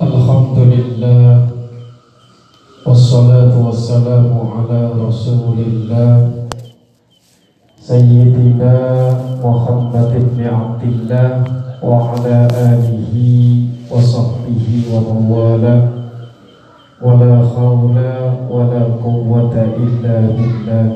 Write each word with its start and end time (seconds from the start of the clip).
الحمد 0.00 0.58
لله 0.58 1.46
والصلاة 2.86 3.52
والسلام 3.66 4.32
على 4.56 4.80
رسول 4.96 5.58
الله 5.60 6.30
سيدنا 7.76 8.76
محمد 9.44 10.12
بن 10.32 10.40
عبد 10.40 10.82
الله 10.82 11.30
وعلى 11.84 12.48
آله 12.48 13.14
وصحبه 13.92 14.66
ومن 14.88 15.20
والاه. 15.32 15.88
ولا 17.04 17.36
حول 17.52 17.96
ولا 18.48 18.82
قوة 19.04 19.54
إلا 19.84 20.16
بالله. 20.36 20.88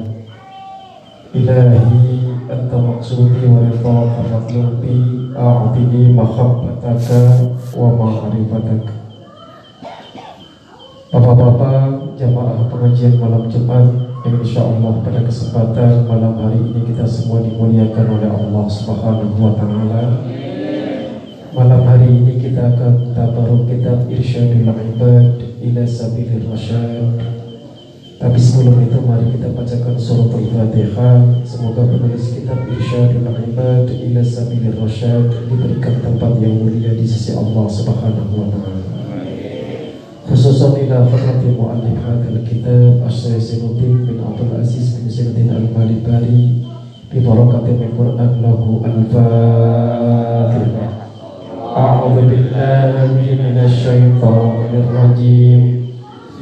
إلهي 1.35 2.24
أنت 2.52 2.74
مقصودي 2.74 3.46
ورضاك 3.46 4.16
مطلوبي 4.34 5.00
أعطني 5.38 6.14
محبتك 6.14 7.08
ومعرفتك 7.78 8.86
Bapak-bapak 11.10 12.14
jamaah 12.22 12.70
pengajian 12.70 13.18
malam 13.18 13.50
Jumat 13.50 13.82
yang 14.22 14.46
insya 14.46 14.62
Allah 14.62 15.02
pada 15.02 15.26
kesempatan 15.26 16.06
malam 16.06 16.38
hari 16.38 16.62
ini 16.62 16.86
kita 16.86 17.02
semua 17.10 17.42
dimuliakan 17.42 18.14
oleh 18.14 18.30
Allah 18.30 18.66
Subhanahu 18.70 19.42
wa 19.42 19.58
taala. 19.58 20.22
Malam 21.50 21.82
hari 21.82 22.14
ini 22.14 22.38
kita 22.38 22.62
akan 22.62 23.18
tabaruk 23.18 23.66
kitab 23.66 24.06
Irsyadul 24.06 24.70
Ibad 24.70 25.42
ila 25.66 25.84
Sabilir 25.90 26.46
Rasyad. 26.46 27.43
Tapi 28.20 28.36
sebelum 28.36 28.84
itu 28.84 29.00
mari 29.00 29.32
kita 29.32 29.56
bacakan 29.56 29.96
surat 29.96 30.28
Al-Fatihah. 30.36 31.40
Semoga 31.48 31.88
penulis 31.88 32.36
kitab 32.36 32.68
Irsyadul 32.68 33.24
Ibad 33.24 33.88
ila 33.88 34.20
Sabilir 34.20 34.76
Rasyad 34.76 35.48
diberikan 35.48 36.04
tempat 36.04 36.36
yang 36.44 36.60
mulia 36.60 36.92
di 37.00 37.08
sisi 37.08 37.32
Allah 37.32 37.66
Subhanahu 37.72 38.34
wa 38.36 38.48
taala. 38.52 38.80
خصوصا 40.30 40.78
إلى 40.78 40.94
فقرة 41.10 41.42
مؤلف 41.58 41.98
هذا 42.06 42.30
الكتاب 42.30 43.02
الشيخ 43.08 43.38
سينوتين 43.42 44.06
بن 44.06 44.22
عبد 44.22 44.40
العزيز 44.46 45.02
بن 45.02 45.10
سينوتين 45.10 45.50
المالباري 45.50 46.70
ببركة 47.14 47.66
من 47.66 47.82
القرآن 47.90 48.34
له 48.46 48.62
الفاتحة 48.86 50.30
أعوذ 51.78 52.18
بالله 52.30 53.10
من 53.18 53.58
الشيطان 53.58 54.70
الرجيم 54.70 55.83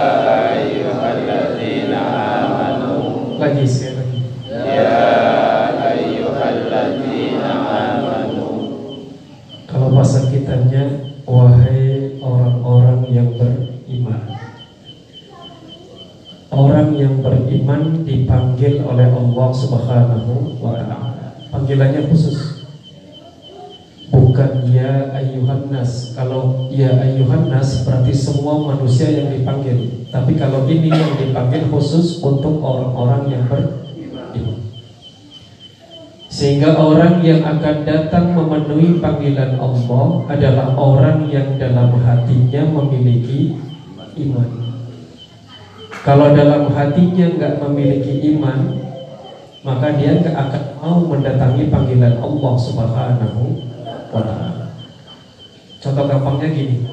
Allah 19.53 19.69
Subhanahu 19.69 20.65
wa 20.65 20.81
taala. 20.81 21.37
Panggilannya 21.53 22.09
khusus. 22.09 22.65
Bukan 24.09 24.73
ya 24.73 25.13
ayyuhan 25.13 25.69
nas. 25.69 26.17
Kalau 26.17 26.73
ya 26.73 26.89
ayyuhan 26.97 27.53
nas 27.53 27.85
berarti 27.85 28.17
semua 28.17 28.73
manusia 28.73 29.12
yang 29.12 29.29
dipanggil. 29.29 30.09
Tapi 30.09 30.41
kalau 30.41 30.65
ini 30.65 30.89
yang 30.89 31.21
dipanggil 31.21 31.69
khusus 31.69 32.25
untuk 32.25 32.65
orang-orang 32.65 33.29
yang 33.29 33.45
beriman. 33.45 34.57
Sehingga 36.33 36.73
orang 36.81 37.21
yang 37.21 37.45
akan 37.45 37.85
datang 37.85 38.33
memenuhi 38.33 39.05
panggilan 39.05 39.61
Allah 39.61 40.33
adalah 40.33 40.73
orang 40.81 41.29
yang 41.29 41.61
dalam 41.61 41.93
hatinya 42.01 42.73
memiliki 42.73 43.53
iman. 44.17 44.49
Kalau 46.09 46.33
dalam 46.33 46.73
hatinya 46.73 47.37
nggak 47.37 47.55
memiliki 47.61 48.33
iman, 48.33 48.81
maka 49.62 49.95
dia 49.95 50.19
nggak 50.19 50.34
akan 50.34 50.62
mau 50.83 50.99
mendatangi 51.06 51.71
panggilan 51.71 52.19
Allah 52.19 52.55
Subhanahu 52.59 53.43
wa 54.11 54.23
Ta'ala. 54.27 54.67
Contoh 55.78 56.05
gampangnya 56.11 56.49
gini, 56.50 56.87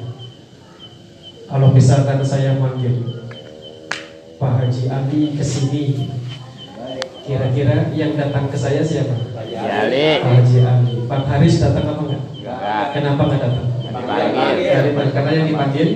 kalau 1.50 1.74
misalkan 1.74 2.22
saya 2.22 2.54
manggil 2.58 3.02
Pak 4.38 4.52
Haji 4.62 4.84
Ali 4.86 5.34
ke 5.34 5.42
sini, 5.42 6.14
kira-kira 7.26 7.90
yang 7.90 8.14
datang 8.14 8.46
ke 8.46 8.56
saya 8.58 8.86
siapa? 8.86 9.18
Pak 9.34 10.30
Haji 10.30 10.58
Ali. 10.62 10.94
Pak 11.10 11.26
Haris 11.26 11.58
datang 11.58 11.84
apa 11.90 12.02
enggak? 12.06 12.22
Enggak 12.38 12.84
Kenapa 12.94 13.22
nggak 13.26 13.40
datang? 13.42 13.66
Dipanggil 13.90 14.70
Dari 14.70 14.90
karena 14.94 15.30
yang 15.34 15.46
dipanggil 15.50 15.88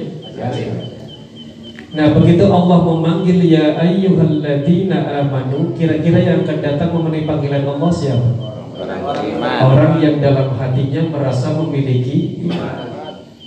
Nah 1.94 2.10
begitu 2.10 2.50
Allah 2.50 2.78
memanggil 2.82 3.38
ya 3.46 3.78
ayyuhalladzina 3.78 5.22
amanu 5.22 5.70
Kira-kira 5.78 6.18
yang 6.18 6.42
akan 6.42 6.58
datang 6.58 6.90
memenuhi 6.90 7.22
panggilan 7.22 7.62
Allah 7.70 7.90
siapa? 7.94 8.30
Orang 8.74 9.00
beriman 9.06 9.58
Orang 9.62 9.92
yang 10.02 10.18
dalam 10.18 10.58
hatinya 10.58 11.06
merasa 11.14 11.54
memiliki 11.54 12.42
iman. 12.50 12.82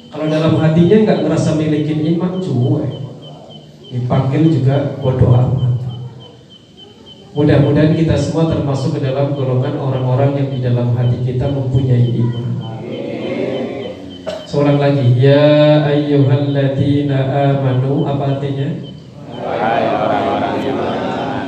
Kalau 0.08 0.26
dalam 0.32 0.56
hatinya 0.64 0.98
nggak 1.04 1.20
merasa 1.28 1.60
memiliki 1.60 1.94
iman 2.16 2.40
cuek. 2.40 2.92
Dipanggil 3.92 4.44
juga 4.48 4.96
bodoh 5.04 5.36
amat. 5.36 5.76
Mudah-mudahan 7.36 7.94
kita 7.94 8.16
semua 8.16 8.48
termasuk 8.50 8.98
ke 8.98 9.00
dalam 9.04 9.36
golongan 9.36 9.76
orang-orang 9.76 10.40
yang 10.40 10.50
di 10.50 10.60
dalam 10.64 10.96
hati 10.96 11.22
kita 11.22 11.52
mempunyai 11.52 12.16
iman 12.24 12.57
Seorang 14.58 14.82
lagi 14.82 15.14
Ya 15.22 15.86
ayyuhalladzina 15.86 17.14
amanu 17.30 18.10
Apa 18.10 18.42
artinya? 18.42 18.90
Wahai 19.38 19.86
orang-orang 19.86 20.50
beriman 20.58 21.46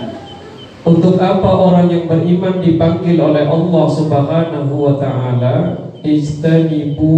Untuk 0.86 1.18
apa 1.18 1.50
orang 1.50 1.90
yang 1.90 2.06
beriman 2.06 2.62
dipanggil 2.62 3.18
oleh 3.18 3.50
Allah 3.50 3.86
Subhanahu 3.90 4.74
wa 4.78 4.94
taala? 5.02 5.90
Ijtanibu 6.06 7.18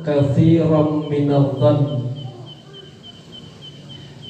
kathiram 0.00 1.04
minadhan 1.04 2.08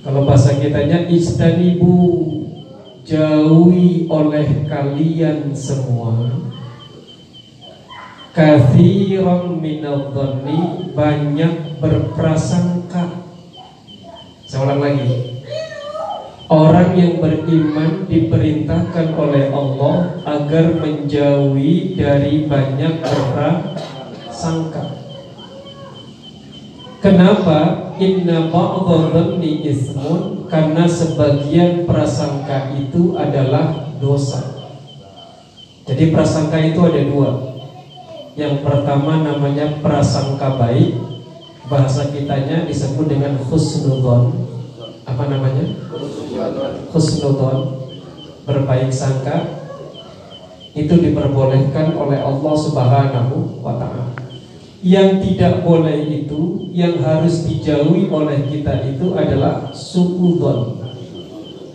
Kalau 0.03 0.27
bahasa 0.27 0.59
kitanya 0.59 1.07
Ijtanibu 1.07 1.95
Jauhi 3.07 4.11
oleh 4.11 4.67
kalian 4.67 5.55
semua 5.55 6.48
Kathiram 8.39 9.59
minadhani 9.59 10.95
Banyak 10.95 11.83
berprasangka 11.83 13.27
Saya 14.47 14.63
ulang 14.63 14.79
lagi 14.79 15.35
Orang 16.47 16.95
yang 16.97 17.19
beriman 17.19 18.09
diperintahkan 18.09 19.13
oleh 19.19 19.53
Allah 19.53 20.17
agar 20.25 20.81
menjauhi 20.81 21.93
dari 21.93 22.49
banyak 22.49 23.05
prasangka. 23.05 24.97
Kenapa? 27.05 27.93
Inna 28.01 28.49
ba'dadhanni 28.49 29.61
ismun 29.61 30.49
karena 30.49 30.89
sebagian 30.89 31.85
prasangka 31.85 32.73
itu 32.81 33.13
adalah 33.13 33.93
dosa. 34.01 34.73
Jadi 35.85 36.17
prasangka 36.17 36.57
itu 36.65 36.81
ada 36.81 37.03
dua. 37.05 37.58
Yang 38.39 38.63
pertama 38.63 39.27
namanya 39.27 39.83
prasangka 39.83 40.55
baik, 40.55 40.95
bahasa 41.67 42.07
kitanya 42.15 42.63
disebut 42.71 43.11
dengan 43.11 43.35
husnudzon. 43.51 44.47
Apa 45.03 45.27
namanya? 45.27 45.67
husnudon 46.95 47.75
berbaik 48.47 48.95
sangka 48.95 49.45
itu 50.73 50.95
diperbolehkan 50.95 51.99
oleh 51.99 52.23
Allah 52.23 52.55
Subhanahu 52.55 53.61
wa 53.61 53.75
taala. 53.77 54.15
Yang 54.79 55.27
tidak 55.27 55.67
boleh 55.67 56.07
itu, 56.07 56.71
yang 56.71 57.03
harus 57.03 57.43
dijauhi 57.43 58.07
oleh 58.07 58.47
kita 58.47 58.87
itu 58.87 59.11
adalah 59.19 59.75
suudzon. 59.75 60.79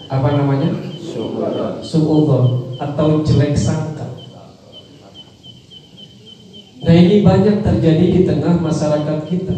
Apa 0.07 0.39
namanya? 0.39 0.71
Suudzon 1.83 2.80
atau 2.80 3.19
jelek 3.27 3.60
sangka. 3.60 3.92
Nah 6.93 7.01
ini 7.01 7.25
banyak 7.25 7.65
terjadi 7.65 8.05
di 8.05 8.21
tengah 8.21 8.53
masyarakat 8.61 9.25
kita 9.25 9.57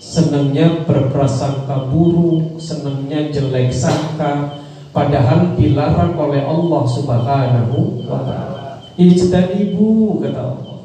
senangnya 0.00 0.80
berprasangka 0.88 1.92
buruk, 1.92 2.56
senangnya 2.56 3.28
jelek 3.28 3.68
sangka, 3.68 4.56
padahal 4.88 5.52
dilarang 5.60 6.16
oleh 6.16 6.40
Allah 6.40 6.82
Subhanahu 6.88 8.00
wa 8.08 8.24
taala. 8.24 8.80
Ijtanibu 8.96 10.24
kata 10.24 10.40
Allah. 10.40 10.76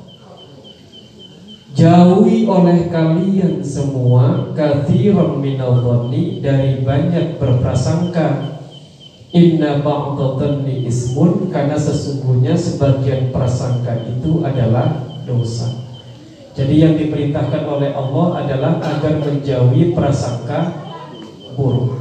Jauhi 1.71 2.43
oleh 2.43 2.91
kalian 2.91 3.63
semua 3.63 4.51
kathiran 4.51 5.39
minadhanni 5.39 6.43
dari 6.43 6.83
banyak 6.83 7.39
berprasangka. 7.39 8.51
Inna 9.31 9.79
ba'dadhanni 9.79 10.83
ismun 10.91 11.47
karena 11.47 11.79
sesungguhnya 11.79 12.51
sebagian 12.51 13.31
prasangka 13.31 14.03
itu 14.11 14.43
adalah 14.43 15.12
dosa. 15.25 15.69
Jadi 16.53 16.75
yang 16.85 16.93
diperintahkan 16.93 17.65
oleh 17.65 17.89
Allah 17.97 18.45
adalah 18.45 18.77
agar 18.77 19.17
menjauhi 19.17 19.97
prasangka 19.97 20.69
buruk. 21.57 21.97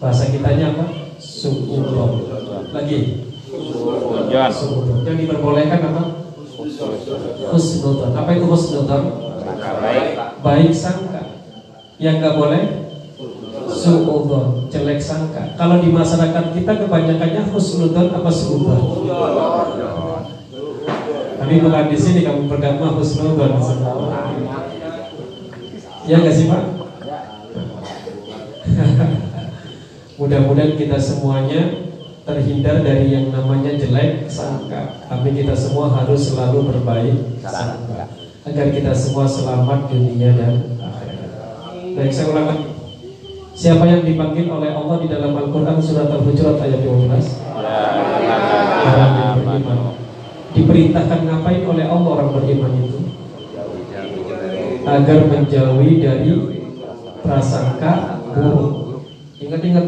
Bahasa 0.00 0.32
kitanya 0.32 0.72
apa? 0.72 0.86
Suudon. 1.20 2.24
Lagi. 2.72 3.28
Suudon. 4.48 5.04
Yang 5.04 5.16
diperbolehkan 5.28 5.80
apa? 5.92 6.02
Husnudon. 7.52 8.10
Apa 8.16 8.30
itu 8.32 8.46
husnudon? 8.48 9.02
Baik. 9.60 10.08
Baik 10.40 10.70
sangka. 10.72 11.22
Yang 12.00 12.14
nggak 12.18 12.34
boleh 12.34 12.62
suudon, 13.68 14.68
jelek 14.72 15.00
sangka. 15.00 15.54
Kalau 15.54 15.80
di 15.80 15.88
masyarakat 15.92 16.44
kita 16.54 16.72
kebanyakannya 16.86 17.42
husnudon 17.50 18.08
apa 18.14 18.30
suudon? 18.30 19.06
Tapi 21.52 21.68
bukan 21.68 21.84
di 21.92 21.98
sini 22.00 22.24
kamu 22.24 22.48
bergabung 22.48 22.96
husnudon 22.96 23.60
Ya 26.08 26.16
nggak 26.16 26.32
sih 26.32 26.48
Pak? 26.48 26.64
Mudah-mudahan 30.16 30.80
kita 30.80 30.96
semuanya 30.96 31.92
terhindar 32.24 32.80
dari 32.80 33.12
yang 33.12 33.36
namanya 33.36 33.68
jelek 33.76 34.32
sangka. 34.32 35.04
Tapi 35.12 35.28
kita 35.36 35.52
semua 35.52 35.92
harus 35.92 36.32
selalu 36.32 36.72
berbaik 36.72 37.20
sangka 37.44 38.08
agar 38.48 38.66
kita 38.72 38.96
semua 38.96 39.28
selamat 39.28 39.92
dunia 39.92 40.32
dan 40.32 40.56
akhirat. 40.80 41.32
Baik, 42.00 42.16
saya 42.16 42.32
ulang 42.32 42.48
lagi. 42.48 42.64
Siapa 43.52 43.84
yang 43.84 44.08
dipanggil 44.08 44.48
oleh 44.48 44.72
Allah 44.72 45.04
di 45.04 45.08
dalam 45.12 45.36
Al-Quran 45.36 45.76
surat 45.84 46.08
Al-Hujurat 46.08 46.56
ayat 46.64 46.80
12? 46.80 46.88
Orang 47.52 47.76
yang 47.84 48.08
beriman. 48.80 49.21
Diperintahkan 50.52 51.20
ngapain 51.24 51.64
oleh 51.64 51.84
Allah 51.88 52.10
orang 52.12 52.30
beriman 52.36 52.72
itu? 52.76 52.98
Agar 54.84 55.18
menjauhi 55.32 55.92
dari 56.04 56.32
prasangka 57.24 58.20
buruk. 58.36 59.00
Ingat-ingat. 59.40 59.86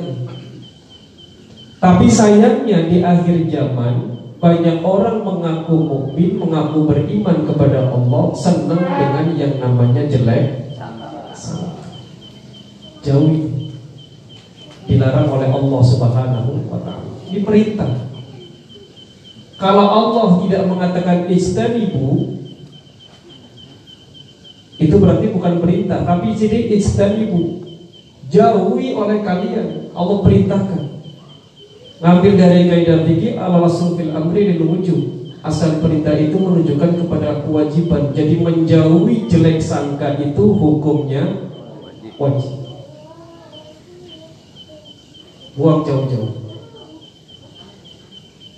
Tapi 1.84 2.06
sayangnya 2.08 2.88
di 2.88 3.04
akhir 3.04 3.44
zaman 3.52 4.16
banyak 4.40 4.80
orang 4.80 5.20
mengaku 5.24 5.76
mukmin, 5.84 6.40
mengaku 6.40 6.88
beriman 6.88 7.44
kepada 7.44 7.92
Allah, 7.92 8.24
senang 8.32 8.80
dengan 8.80 9.26
yang 9.36 9.54
namanya 9.60 10.08
jelek. 10.08 10.64
Jauhi. 13.04 13.68
Dilarang 14.84 15.28
oleh 15.28 15.48
Allah 15.48 15.80
Subhanahu 15.84 16.72
wa 16.72 16.80
taala. 16.80 17.04
Diperintah. 17.28 18.13
Kalau 19.54 19.86
Allah 19.86 20.26
tidak 20.42 20.62
mengatakan 20.66 21.30
istanibu 21.30 22.34
itu 24.74 24.94
berarti 24.98 25.30
bukan 25.30 25.62
perintah, 25.62 26.02
tapi 26.02 26.34
jadi 26.34 26.74
istanibu. 26.74 27.62
Jauhi 28.28 28.98
oleh 28.98 29.22
kalian. 29.22 29.94
Allah 29.94 30.18
perintahkan. 30.26 30.82
Ngambil 32.02 32.32
dari 32.34 32.60
kaidah 32.66 33.06
fikih 33.06 33.38
ala 33.38 33.62
rasul 33.62 33.94
fil 33.94 34.10
amri 34.10 34.50
lil 34.50 34.66
wujub. 34.66 35.00
Asal 35.44 35.78
perintah 35.78 36.16
itu 36.18 36.34
menunjukkan 36.34 37.04
kepada 37.04 37.44
kewajiban. 37.46 38.10
Jadi 38.16 38.42
menjauhi 38.42 39.30
jelek 39.30 39.62
sangka 39.62 40.18
itu 40.18 40.44
hukumnya 40.52 41.48
wajib. 42.18 42.64
Buang 45.54 45.86
jauh-jauh. 45.86 46.43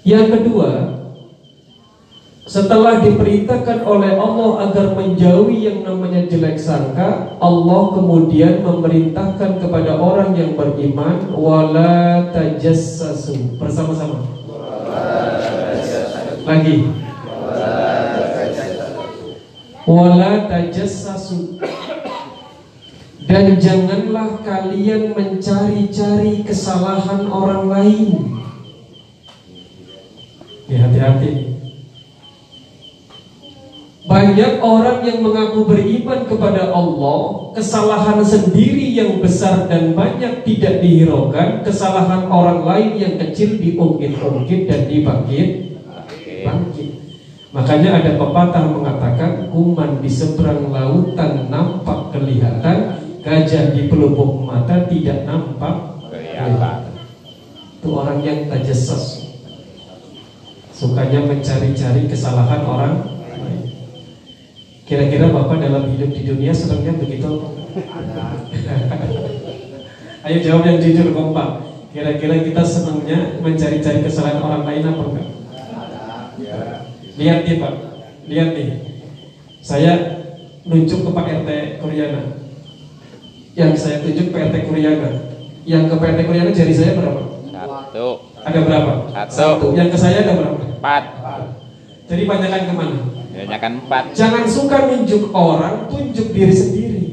Yang 0.06 0.38
kedua, 0.38 0.70
setelah 2.46 3.02
diperintahkan 3.02 3.82
oleh 3.82 4.14
Allah 4.14 4.70
agar 4.70 4.94
menjauhi 4.94 5.66
yang 5.66 5.82
namanya 5.82 6.30
jelek 6.30 6.62
sangka, 6.62 7.34
Allah 7.42 7.82
kemudian 7.90 8.62
memerintahkan 8.62 9.58
kepada 9.58 9.98
orang 9.98 10.38
yang 10.38 10.54
beriman 10.54 11.34
wala 11.34 12.30
tajassasu 12.30 13.58
bersama-sama. 13.58 14.22
Lagi. 16.46 16.86
Wala 19.90 20.46
tajassasu. 20.46 21.58
Dan 23.26 23.58
janganlah 23.58 24.38
kalian 24.46 25.18
mencari-cari 25.18 26.46
kesalahan 26.46 27.26
orang 27.26 27.66
lain. 27.66 28.45
Ya 30.66 30.82
hati-hati. 30.82 31.54
Banyak 34.06 34.62
orang 34.62 35.02
yang 35.02 35.18
mengaku 35.18 35.66
beriman 35.66 36.30
kepada 36.30 36.70
Allah, 36.70 37.50
kesalahan 37.58 38.22
sendiri 38.22 38.94
yang 38.94 39.18
besar 39.18 39.66
dan 39.66 39.98
banyak 39.98 40.46
tidak 40.46 40.78
dihiraukan, 40.78 41.66
kesalahan 41.66 42.30
orang 42.30 42.62
lain 42.62 42.90
yang 43.02 43.14
kecil 43.18 43.58
diungkit-ungkit 43.58 44.70
dan 44.70 44.86
dibangkit. 44.86 45.48
Bangkit. 46.46 46.90
Makanya 47.50 47.98
ada 47.98 48.14
pepatah 48.14 48.64
mengatakan 48.70 49.50
kuman 49.50 49.98
di 49.98 50.10
seberang 50.10 50.70
lautan 50.70 51.50
nampak 51.50 52.14
kelihatan, 52.14 53.02
gajah 53.26 53.74
di 53.74 53.90
pelupuk 53.90 54.46
mata 54.46 54.86
tidak 54.86 55.26
nampak 55.26 55.98
kelihatan. 56.14 56.94
Itu 57.82 57.90
orang 57.90 58.22
yang 58.22 58.46
tajassus. 58.46 59.25
Sukanya 60.76 61.24
mencari-cari 61.24 62.04
kesalahan 62.04 62.60
orang 62.68 63.00
lain. 63.32 63.64
Kira-kira 64.84 65.32
Bapak 65.32 65.64
dalam 65.64 65.88
hidup 65.88 66.12
di 66.12 66.28
dunia 66.28 66.52
senangnya 66.52 66.92
begitu? 67.00 67.48
Ayo 70.28 70.36
jawab 70.44 70.68
yang 70.68 70.76
jujur 70.84 71.16
kompak. 71.16 71.64
Kira-kira 71.96 72.44
kita 72.44 72.60
senangnya 72.60 73.40
mencari-cari 73.40 74.04
kesalahan 74.04 74.44
orang 74.44 74.68
lain 74.68 74.84
apa 74.84 75.00
enggak? 75.00 75.28
Lihat 77.16 77.38
nih 77.48 77.56
Pak, 77.56 77.74
lihat 78.28 78.52
nih. 78.52 78.68
Saya 79.64 80.20
nunjuk 80.68 81.08
ke 81.08 81.10
Pak 81.16 81.26
RT 81.40 81.50
Koreana. 81.80 82.36
Yang 83.56 83.80
saya 83.80 84.04
tunjuk 84.04 84.28
Pak 84.28 84.52
RT 84.52 84.68
Koreana. 84.68 85.24
Yang 85.64 85.88
ke 85.88 85.94
Pak 85.96 86.08
RT 86.12 86.20
Koreana 86.28 86.52
jari 86.52 86.76
saya 86.76 87.00
berapa? 87.00 87.22
Satu. 87.48 88.28
Ada 88.44 88.58
berapa? 88.60 88.92
Satu. 89.32 89.72
Yang 89.72 89.96
ke 89.96 89.98
saya 90.04 90.20
ada 90.20 90.36
berapa? 90.36 90.65
Empat. 90.76 91.02
Jadi 92.06 92.22
banyakkan 92.28 92.62
ke 92.70 92.72
mana? 92.76 92.96
Kebanyakan 93.36 93.72
empat. 93.84 94.04
Jangan 94.16 94.44
suka 94.48 94.76
nunjuk 94.88 95.28
orang, 95.36 95.90
tunjuk 95.92 96.32
diri 96.32 96.54
sendiri. 96.54 97.04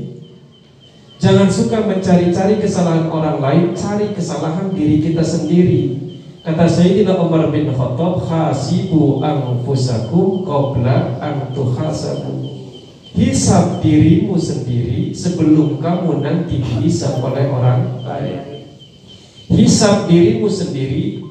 Jangan 1.19 1.47
suka 1.47 1.83
mencari-cari 1.83 2.59
kesalahan 2.59 3.07
orang 3.07 3.39
lain, 3.39 3.63
cari 3.75 4.11
kesalahan 4.11 4.71
diri 4.75 4.99
kita 4.99 5.23
sendiri. 5.23 5.99
Kata 6.43 6.67
Sayyidina 6.67 7.15
Umar 7.15 7.47
bin 7.55 7.71
Khattab, 7.71 8.27
"Hasibu 8.27 9.23
anfusakum 9.23 10.43
qabla 10.43 11.15
an 11.23 11.55
tuhasabu." 11.55 12.43
Hisab 13.15 13.79
dirimu 13.79 14.35
sendiri 14.35 15.15
sebelum 15.15 15.79
kamu 15.79 16.19
nanti 16.19 16.59
dihisab 16.59 17.23
oleh 17.23 17.47
orang 17.47 18.03
lain. 18.03 18.67
Hisab 19.47 20.11
dirimu 20.11 20.51
sendiri 20.51 21.23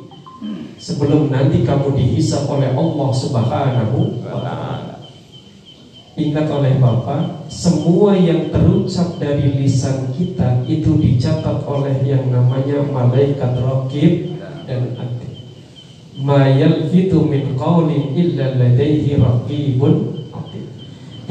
sebelum 0.83 1.31
nanti 1.31 1.63
kamu 1.63 1.95
dihisab 1.95 2.51
oleh 2.51 2.75
Allah 2.75 3.11
Subhanahu 3.15 4.19
wa 4.27 4.43
taala. 4.43 4.99
Ingat 6.19 6.51
oleh 6.51 6.77
Bapak, 6.77 7.49
semua 7.49 8.19
yang 8.19 8.53
terucap 8.53 9.17
dari 9.17 9.63
lisan 9.63 10.13
kita 10.13 10.61
itu 10.67 10.99
dicatat 10.99 11.65
oleh 11.65 12.03
yang 12.05 12.29
namanya 12.29 12.85
malaikat 12.85 13.57
raqib 13.63 14.37
dan 14.69 14.93
atid. 14.99 15.33
Ma 16.21 16.51
yalfitu 16.51 17.25
min 17.25 17.57
qawlin 17.57 18.13
illa 18.13 18.59
ladaihi 18.59 19.17
raqibun. 19.23 20.21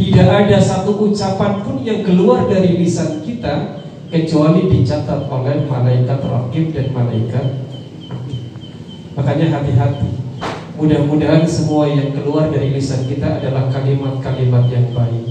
Tidak 0.01 0.29
ada 0.33 0.57
satu 0.57 1.13
ucapan 1.13 1.61
pun 1.61 1.85
yang 1.85 2.01
keluar 2.01 2.49
dari 2.49 2.73
lisan 2.73 3.21
kita 3.21 3.85
kecuali 4.09 4.65
dicatat 4.65 5.29
oleh 5.29 5.61
malaikat 5.69 6.25
raqib 6.25 6.73
dan 6.73 6.89
malaikat. 6.89 7.70
Makanya 9.15 9.59
hati-hati. 9.59 10.11
Mudah-mudahan 10.79 11.45
semua 11.45 11.85
yang 11.85 12.15
keluar 12.15 12.49
dari 12.49 12.73
lisan 12.73 13.05
kita 13.05 13.37
adalah 13.37 13.69
kalimat-kalimat 13.69 14.65
yang 14.71 14.89
baik, 14.97 15.25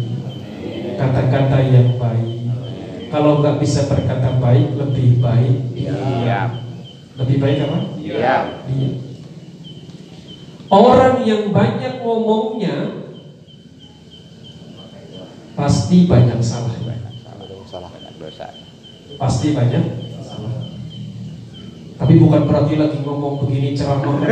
kata-kata 0.94 1.58
yang 1.64 1.98
baik. 1.98 2.38
Kalau 3.10 3.42
nggak 3.42 3.58
bisa 3.58 3.90
berkata 3.90 4.38
baik, 4.38 4.78
lebih 4.78 5.18
baik. 5.18 5.58
Iya. 5.74 6.54
Lebih 7.18 7.36
baik 7.42 7.58
apa? 7.66 7.78
Iya. 7.98 8.36
Iya. 8.70 8.90
Orang 10.70 11.26
yang 11.26 11.50
banyak 11.50 11.98
ngomongnya 11.98 13.02
pasti 15.58 16.06
banyak 16.06 16.38
salah. 16.38 16.78
Salah 17.66 17.90
banyak 17.90 18.14
dosa. 18.22 18.54
Pasti 19.18 19.50
banyak. 19.50 19.99
Tapi 22.00 22.16
bukan 22.16 22.48
berarti 22.48 22.80
lagi 22.80 23.04
ngomong 23.04 23.44
begini 23.44 23.76
ceramah 23.76 24.00
ngomong. 24.08 24.24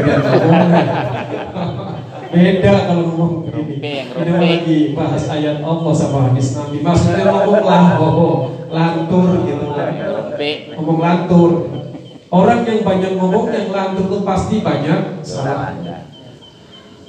Beda 2.33 2.73
kalau 2.89 3.05
ngomong 3.13 3.33
begini. 3.45 4.09
Ini 4.09 4.33
lagi 4.41 4.79
bahas 4.97 5.29
ayat 5.29 5.61
Allah 5.61 5.93
sama 5.93 6.33
hadis 6.33 6.57
Nabi. 6.57 6.81
Maksudnya 6.81 7.29
ngomong 7.29 7.65
lah, 7.69 8.01
oh, 8.01 8.57
lantur 8.73 9.45
gitu. 9.45 9.69
Rumpi. 9.69 10.73
Ngomong 10.81 10.97
lantur. 10.97 11.51
Orang 12.33 12.65
yang 12.65 12.81
banyak 12.89 13.13
ngomong 13.21 13.53
yang 13.53 13.69
lantur 13.69 14.05
itu 14.09 14.19
pasti 14.25 14.65
banyak 14.65 15.21
salah. 15.21 15.77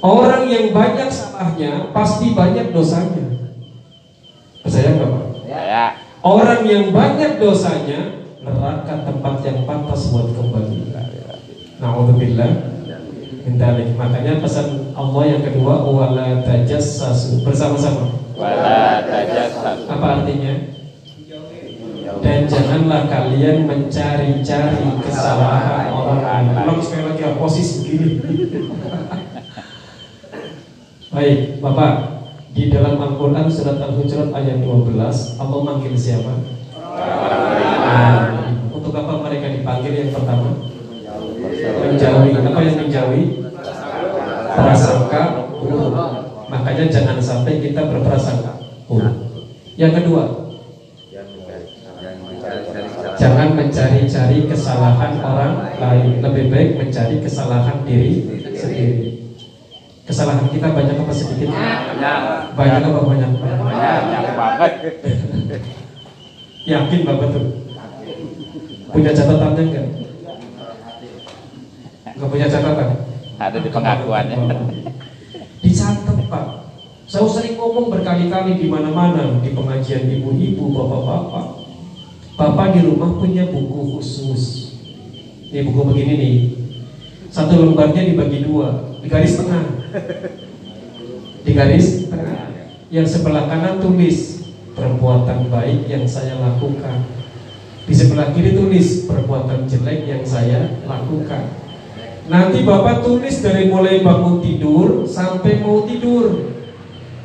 Orang 0.00 0.44
yang 0.48 0.76
banyak 0.76 1.08
salahnya 1.08 1.88
pasti 1.96 2.36
banyak 2.36 2.72
dosanya. 2.72 3.48
Percaya 4.60 4.92
nggak 4.92 5.08
Pak? 5.08 5.24
Ya. 5.48 5.86
Orang 6.20 6.68
yang 6.68 6.92
banyak 6.92 7.40
dosanya 7.40 8.19
neraka 8.50 9.06
tempat 9.06 9.34
yang 9.46 9.58
pantas 9.64 10.10
buat 10.10 10.28
kembali. 10.34 10.90
Nauzubillah 11.78 12.50
min 13.46 13.54
dzalik. 13.56 13.94
Makanya 13.96 14.42
pesan 14.42 14.92
Allah 14.98 15.22
yang 15.30 15.42
kedua 15.46 15.86
wala 15.86 16.42
tajassasu 16.44 17.46
bersama-sama. 17.46 18.10
Wala 18.34 19.06
tajassus. 19.06 19.86
Apa 19.86 20.06
artinya? 20.20 20.54
Dan 22.20 22.44
janganlah 22.44 23.08
kalian 23.08 23.64
mencari-cari 23.64 24.86
kesalahan 25.00 25.88
orang 25.88 26.20
lain. 26.20 26.52
Ulang 26.68 26.80
sekali 26.84 27.16
lagi 27.16 27.22
posisi 27.38 27.74
begini. 27.86 28.10
Baik, 31.10 31.58
Bapak, 31.58 31.92
di 32.52 32.70
dalam 32.70 33.00
Al-Quran 33.00 33.48
surat 33.50 33.80
Al-Hujurat 33.82 34.30
ayat 34.30 34.62
12 34.62 35.42
Allah 35.42 35.58
manggil 35.64 35.94
siapa 35.98 36.60
untuk 38.70 38.92
apa 38.96 39.12
mereka 39.22 39.46
dipanggil 39.54 39.92
yang 39.92 40.10
pertama? 40.10 40.50
Menjauhi. 41.60 42.30
Apa 42.42 42.58
yang 42.64 42.76
menjauhi? 42.82 43.24
Prasangka 44.50 45.22
buruk. 45.62 45.94
Makanya 46.80 46.96
jangan 46.96 47.18
sampai 47.20 47.60
kita 47.60 47.92
berprasangka 47.92 48.56
buruk. 48.88 49.12
Yang 49.76 50.00
kedua, 50.00 50.48
jangan 53.20 53.52
mencari-cari 53.52 54.48
kesalahan 54.48 55.20
orang 55.20 55.76
lain. 55.76 56.24
Lebih 56.24 56.48
baik 56.48 56.70
mencari 56.80 57.20
kesalahan 57.20 57.84
diri 57.84 58.24
sendiri. 58.56 58.96
Kesalahan 60.08 60.48
kita 60.48 60.72
banyak 60.72 60.96
apa 60.96 61.12
sedikit? 61.12 61.52
Banyak. 61.52 62.20
Banyak 62.56 62.80
apa 62.80 63.00
banyak? 63.04 63.30
Banyak 63.44 64.24
banget. 64.40 64.72
Yakin 66.64 67.00
Bapak 67.04 67.28
tuh? 67.28 67.44
Punya 68.88 69.12
catatannya 69.12 69.62
enggak? 69.68 69.86
Enggak 72.16 72.28
punya 72.32 72.46
catatan? 72.48 72.88
Ada 73.36 73.58
di 73.60 73.68
pengakuannya. 73.68 74.36
Dicatat 75.60 76.16
Pak. 76.32 76.59
Saya 77.10 77.26
sering 77.26 77.58
ngomong 77.58 77.90
berkali-kali 77.90 78.54
di 78.54 78.70
mana-mana 78.70 79.42
di 79.42 79.50
pengajian 79.50 80.06
ibu-ibu, 80.06 80.70
bapak-bapak. 80.70 81.46
Bapak 82.38 82.66
di 82.78 82.86
rumah 82.86 83.18
punya 83.18 83.50
buku 83.50 83.98
khusus. 83.98 84.78
Ini 85.50 85.66
buku 85.66 85.90
begini 85.90 86.14
nih. 86.14 86.36
Satu 87.34 87.66
lembarnya 87.66 88.06
dibagi 88.06 88.46
dua, 88.46 88.94
di 89.02 89.10
garis 89.10 89.42
tengah. 89.42 89.90
Di 91.42 91.50
garis 91.50 92.06
tengah. 92.06 92.46
Yang 92.94 93.18
sebelah 93.18 93.50
kanan 93.50 93.82
tulis 93.82 94.46
perbuatan 94.78 95.50
baik 95.50 95.90
yang 95.90 96.06
saya 96.06 96.38
lakukan. 96.38 97.10
Di 97.90 97.94
sebelah 97.98 98.30
kiri 98.30 98.54
tulis 98.54 99.10
perbuatan 99.10 99.66
jelek 99.66 100.06
yang 100.06 100.22
saya 100.22 100.78
lakukan. 100.86 101.58
Nanti 102.30 102.62
Bapak 102.62 103.02
tulis 103.02 103.42
dari 103.42 103.66
mulai 103.66 103.98
bangun 103.98 104.38
tidur 104.38 105.10
sampai 105.10 105.58
mau 105.58 105.82
tidur. 105.82 106.59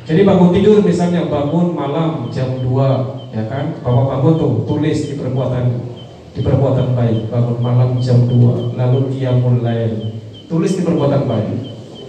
Jadi 0.06 0.22
bangun 0.22 0.54
tidur 0.54 0.86
misalnya 0.86 1.26
bangun 1.26 1.74
malam 1.74 2.30
jam 2.30 2.62
2 2.62 3.34
ya 3.34 3.42
kan? 3.50 3.74
Bapak 3.82 4.04
bangun 4.06 4.34
tuh 4.38 4.52
tulis 4.62 4.98
di 5.10 5.18
perbuatan 5.18 5.82
di 6.30 6.40
perbuatan 6.46 6.94
baik 6.94 7.26
bangun 7.26 7.58
malam 7.58 7.98
jam 7.98 8.22
2 8.22 8.78
lalu 8.78 8.98
dia 9.10 9.34
mulai 9.34 10.14
tulis 10.46 10.78
di 10.78 10.86
perbuatan 10.86 11.26
baik 11.26 11.58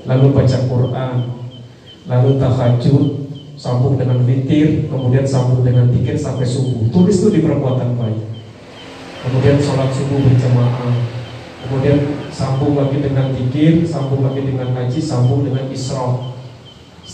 lalu 0.05 0.25
baca 0.29 0.57
Quran 0.69 1.15
lalu 2.05 2.29
tahajud 2.37 3.05
sambung 3.57 3.97
dengan 3.97 4.21
witir 4.29 4.85
kemudian 4.93 5.25
sambung 5.25 5.65
dengan 5.65 5.89
tikir 5.89 6.13
sampai 6.13 6.45
subuh. 6.45 6.93
Tulis 6.93 7.17
tuh 7.17 7.33
di 7.33 7.41
perbuatan 7.41 7.97
baik. 7.97 8.21
Kemudian 9.25 9.57
sholat 9.57 9.89
subuh 9.89 10.21
berjamaah. 10.21 10.93
Kemudian 11.65 11.97
sambung 12.29 12.77
lagi 12.77 13.01
dengan 13.01 13.33
tikir 13.33 13.81
sambung 13.89 14.21
lagi 14.21 14.45
dengan 14.45 14.77
ngaji 14.77 14.99
sambung 15.01 15.41
dengan 15.41 15.65
isra 15.73 16.36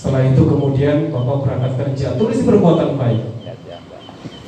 setelah 0.04 0.28
itu 0.28 0.44
kemudian 0.44 1.16
bapak 1.16 1.38
berangkat 1.48 1.72
kerja 1.80 2.20
tulis 2.20 2.44
perbuatan 2.44 3.00
baik 3.00 3.24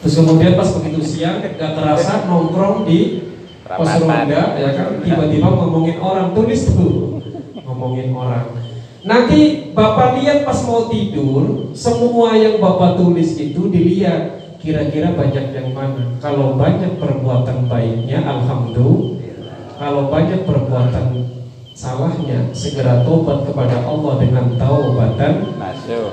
Terus 0.05 0.21
kemudian 0.21 0.53
pas 0.53 0.69
begitu 0.69 1.01
siang 1.01 1.41
gak 1.41 1.57
terasa 1.57 2.29
nongkrong 2.29 2.85
di 2.85 3.25
pos 3.65 3.89
ronda 3.97 4.53
ya 4.53 4.69
kan 4.77 5.01
tiba-tiba 5.01 5.49
ngomongin 5.49 5.97
orang 5.97 6.29
tulis 6.37 6.61
tuh 6.69 7.17
ngomongin 7.65 8.13
orang. 8.13 8.53
Nanti 9.01 9.73
bapak 9.73 10.21
lihat 10.21 10.45
pas 10.45 10.61
mau 10.69 10.93
tidur 10.93 11.73
semua 11.73 12.37
yang 12.37 12.61
bapak 12.61 13.01
tulis 13.01 13.33
itu 13.33 13.65
dilihat 13.65 14.45
kira-kira 14.61 15.17
banyak 15.17 15.57
yang 15.57 15.73
mana. 15.73 16.13
Kalau 16.21 16.53
banyak 16.53 17.01
perbuatan 17.01 17.65
baiknya 17.65 18.21
alhamdulillah. 18.29 19.73
Kalau 19.81 20.13
banyak 20.13 20.45
perbuatan 20.45 21.05
salahnya 21.75 22.55
segera 22.55 23.03
tobat 23.03 23.43
kepada 23.43 23.83
Allah 23.83 24.13
dengan 24.23 24.55
taubatan. 24.55 25.53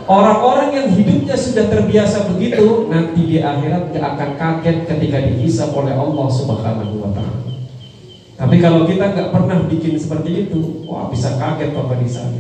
Orang-orang 0.04 0.68
yang 0.74 0.88
hidupnya 0.92 1.32
sudah 1.32 1.64
terbiasa 1.72 2.28
begitu 2.28 2.92
Nanti 2.92 3.24
di 3.24 3.36
akhirat 3.40 3.88
gak 3.88 4.04
akan 4.04 4.30
kaget 4.36 4.84
ketika 4.84 5.18
dihisap 5.24 5.72
oleh 5.72 5.96
Allah 5.96 6.28
subhanahu 6.28 7.00
wa 7.00 7.08
ta'ala 7.08 7.40
Tapi 8.36 8.60
kalau 8.60 8.84
kita 8.84 9.16
gak 9.16 9.32
pernah 9.32 9.64
bikin 9.64 9.96
seperti 9.96 10.44
itu 10.44 10.84
Wah 10.84 11.08
bisa 11.08 11.40
kaget 11.40 11.72
Bapak 11.72 12.04
di 12.04 12.08
sana 12.10 12.36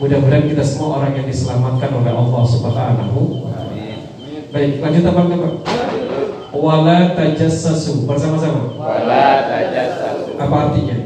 Mudah-mudahan 0.00 0.48
kita 0.48 0.64
semua 0.64 1.04
orang 1.04 1.20
yang 1.20 1.26
diselamatkan 1.28 1.90
oleh 1.92 2.12
Allah 2.16 2.42
Subhanahu 2.48 3.20
Baik, 4.48 4.80
lanjut 4.80 5.04
apa 5.04 5.20
teman 5.28 5.52
Wala 6.58 7.12
tajassasu 7.12 8.08
bersama-sama. 8.08 8.72
Wala 8.74 9.46
tajassasu. 9.46 10.34
Apa 10.40 10.56
artinya? 10.72 10.97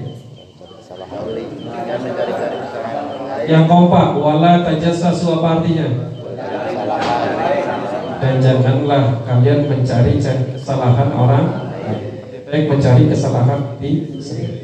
Yang 3.48 3.64
kompak, 3.66 4.14
wala 4.18 4.62
tajassasu 4.62 5.40
apa 5.40 5.48
artinya? 5.58 5.88
Dan 8.22 8.38
janganlah 8.38 9.26
kalian 9.26 9.66
mencari 9.66 10.22
kesalahan 10.22 11.10
orang 11.10 11.46
baik 12.52 12.68
mencari 12.68 13.08
kesalahan 13.08 13.80
di 13.80 14.20
sendiri. 14.20 14.60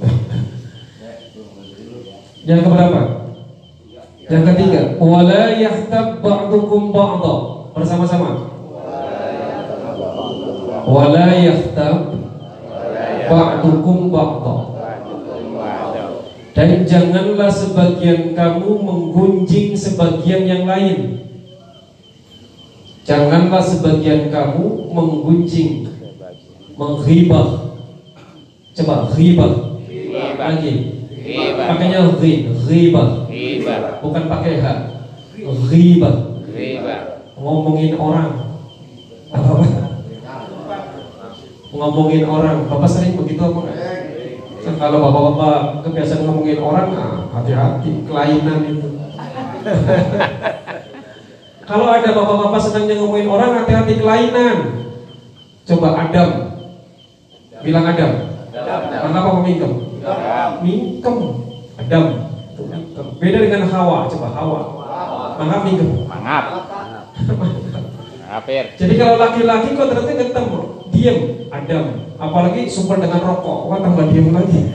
Yang 2.48 2.60
keberapa? 2.64 3.00
Yang 4.28 4.44
ketiga, 4.52 4.80
wala 4.96 5.52
yahtab 5.52 6.24
ba'dukum 6.24 6.92
ba'dha. 6.96 7.34
Bersama-sama. 7.76 8.48
Wala 10.88 11.28
yahtab 11.36 12.16
ba'dukum 13.28 14.08
ba'dha. 14.08 14.77
Dan 16.58 16.82
janganlah 16.82 17.54
sebagian 17.54 18.34
kamu 18.34 18.82
menggunjing 18.82 19.78
sebagian 19.78 20.42
yang 20.42 20.66
lain. 20.66 21.22
Janganlah 23.06 23.62
sebagian 23.62 24.26
kamu 24.26 24.90
menggunjing, 24.90 25.86
menghibah. 26.74 27.78
Coba 28.74 29.06
ghibah. 29.14 29.78
Lagi. 30.34 30.74
Pakainya 31.62 32.10
ghibah. 32.18 33.30
Ghibah. 33.30 34.02
Bukan 34.02 34.24
pakai 34.26 34.58
h. 34.58 34.66
Ghibah. 35.38 36.42
Ghibah. 36.42 37.00
Ngomongin 37.38 37.94
orang. 37.94 38.34
Apa? 39.30 39.62
Ngomongin 41.70 42.26
orang. 42.26 42.66
Bapak 42.66 42.90
sering 42.90 43.14
begitu 43.14 43.46
apa 43.46 43.62
enggak? 43.62 43.87
Kan 44.68 44.76
kalau 44.76 45.00
bapak-bapak 45.00 45.80
kebiasaan 45.80 46.28
ngomongin 46.28 46.60
orang, 46.60 46.92
ah, 46.92 47.24
hati-hati, 47.40 48.04
kelainan 48.04 48.68
itu. 48.68 48.84
kalau 51.72 51.88
ada 51.88 52.12
bapak-bapak 52.12 52.60
sedang 52.60 52.84
ngomongin 53.00 53.32
orang, 53.32 53.64
hati-hati 53.64 53.96
kelainan. 53.96 54.84
Coba 55.64 56.04
Adam, 56.04 56.52
bilang 57.64 57.88
Adam. 57.88 58.12
Kenapa 58.92 59.28
memingkem? 59.40 59.72
Mingkem, 60.60 61.16
Adam. 61.80 62.04
Mingkem. 62.60 63.06
Beda 63.16 63.38
dengan 63.40 63.72
Hawa, 63.72 64.04
coba 64.12 64.28
Hawa. 64.36 64.60
Mangap 65.40 65.60
mingkem. 65.64 65.88
Mangap. 66.04 66.44
Ngapir. 68.28 68.76
Jadi 68.76 68.94
kalau 69.00 69.16
laki-laki 69.16 69.72
kok 69.72 69.88
ternyata 69.88 70.20
ketemu 70.28 70.84
diam, 70.92 71.48
Adam. 71.48 72.12
Apalagi 72.20 72.68
super 72.68 73.00
dengan 73.00 73.24
rokok, 73.24 73.72
wah 73.72 73.80
tambah 73.80 74.04
diam 74.12 74.36
lagi. 74.36 74.68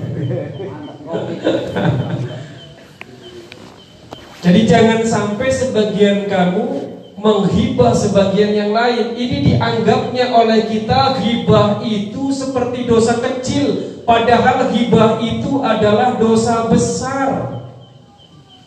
Jadi 4.44 4.60
jangan 4.66 5.06
sampai 5.06 5.54
sebagian 5.54 6.26
kamu 6.26 6.98
menghibah 7.16 7.94
sebagian 7.94 8.58
yang 8.58 8.74
lain. 8.74 9.14
Ini 9.16 9.54
dianggapnya 9.54 10.34
oleh 10.34 10.66
kita 10.68 11.22
hibah 11.22 11.80
itu 11.86 12.34
seperti 12.34 12.90
dosa 12.90 13.22
kecil, 13.22 14.02
padahal 14.02 14.74
hibah 14.74 15.22
itu 15.22 15.62
adalah 15.62 16.18
dosa 16.18 16.68
besar. 16.74 17.62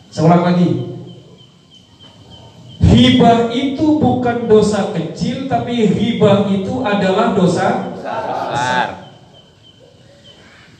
Seulang 0.09 0.47
lagi, 0.47 0.96
Hibah 2.77 3.49
itu 3.53 3.97
bukan 3.97 4.45
dosa 4.45 4.93
kecil 4.93 5.49
Tapi 5.49 5.89
hibah 5.89 6.45
itu 6.49 6.81
adalah 6.85 7.33
dosa 7.33 7.93
Besar. 7.97 8.87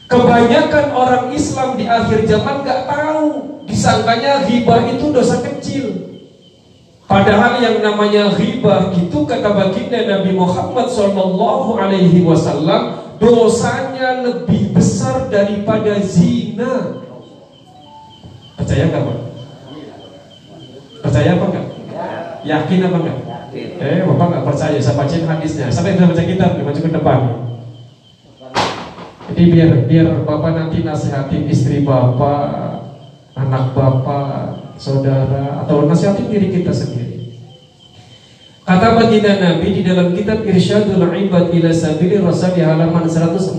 Kebanyakan 0.08 0.86
orang 0.94 1.24
Islam 1.34 1.76
di 1.76 1.84
akhir 1.84 2.24
zaman 2.24 2.64
gak 2.64 2.86
tahu 2.86 3.26
Disangkanya 3.68 4.46
hibah 4.46 4.88
itu 4.88 5.10
dosa 5.10 5.42
kecil 5.42 6.08
Padahal 7.08 7.56
yang 7.56 7.80
namanya 7.80 8.28
hibah 8.36 8.92
itu 8.92 9.24
kata 9.24 9.56
baginda 9.56 9.96
Nabi 10.04 10.36
Muhammad 10.36 10.92
Wasallam 12.20 13.16
dosanya 13.16 14.20
lebih 14.28 14.76
besar 14.76 15.32
daripada 15.32 15.96
zina. 16.04 17.00
Percaya 18.60 18.92
nggak 18.92 19.02
pak? 19.08 19.18
Percaya 21.00 21.30
apa 21.32 21.44
enggak? 21.48 21.67
Yakin 22.46 22.86
apa 22.86 22.96
enggak? 23.02 23.18
Eh, 23.54 24.04
bapak 24.04 24.26
nggak 24.30 24.44
percaya, 24.46 24.78
saya 24.78 24.94
bacain 24.94 25.24
hadisnya. 25.26 25.66
Sampai 25.72 25.96
kita 25.96 26.06
baca 26.10 26.24
kitab, 26.24 26.50
maju 26.60 26.80
ke 26.80 26.90
depan. 26.92 27.20
Jadi 29.28 29.42
biar 29.52 29.70
biar 29.84 30.08
bapak 30.24 30.50
nanti 30.54 30.82
nasihatin 30.84 31.48
istri 31.50 31.82
bapak, 31.82 32.46
anak 33.34 33.74
bapak, 33.74 34.28
saudara, 34.78 35.64
atau 35.64 35.84
nasihatin 35.84 36.30
diri 36.30 36.48
kita 36.50 36.70
sendiri. 36.70 37.18
Kata 38.68 39.00
baginda 39.00 39.32
Nabi 39.40 39.80
di 39.80 39.82
dalam 39.82 40.12
kitab 40.12 40.44
Irsyadul 40.44 41.00
Ibad 41.08 41.48
ila 41.56 41.72
Sabili 41.72 42.20
Rasul 42.20 42.52
di 42.52 42.60
halaman 42.60 43.08
143 43.08 43.56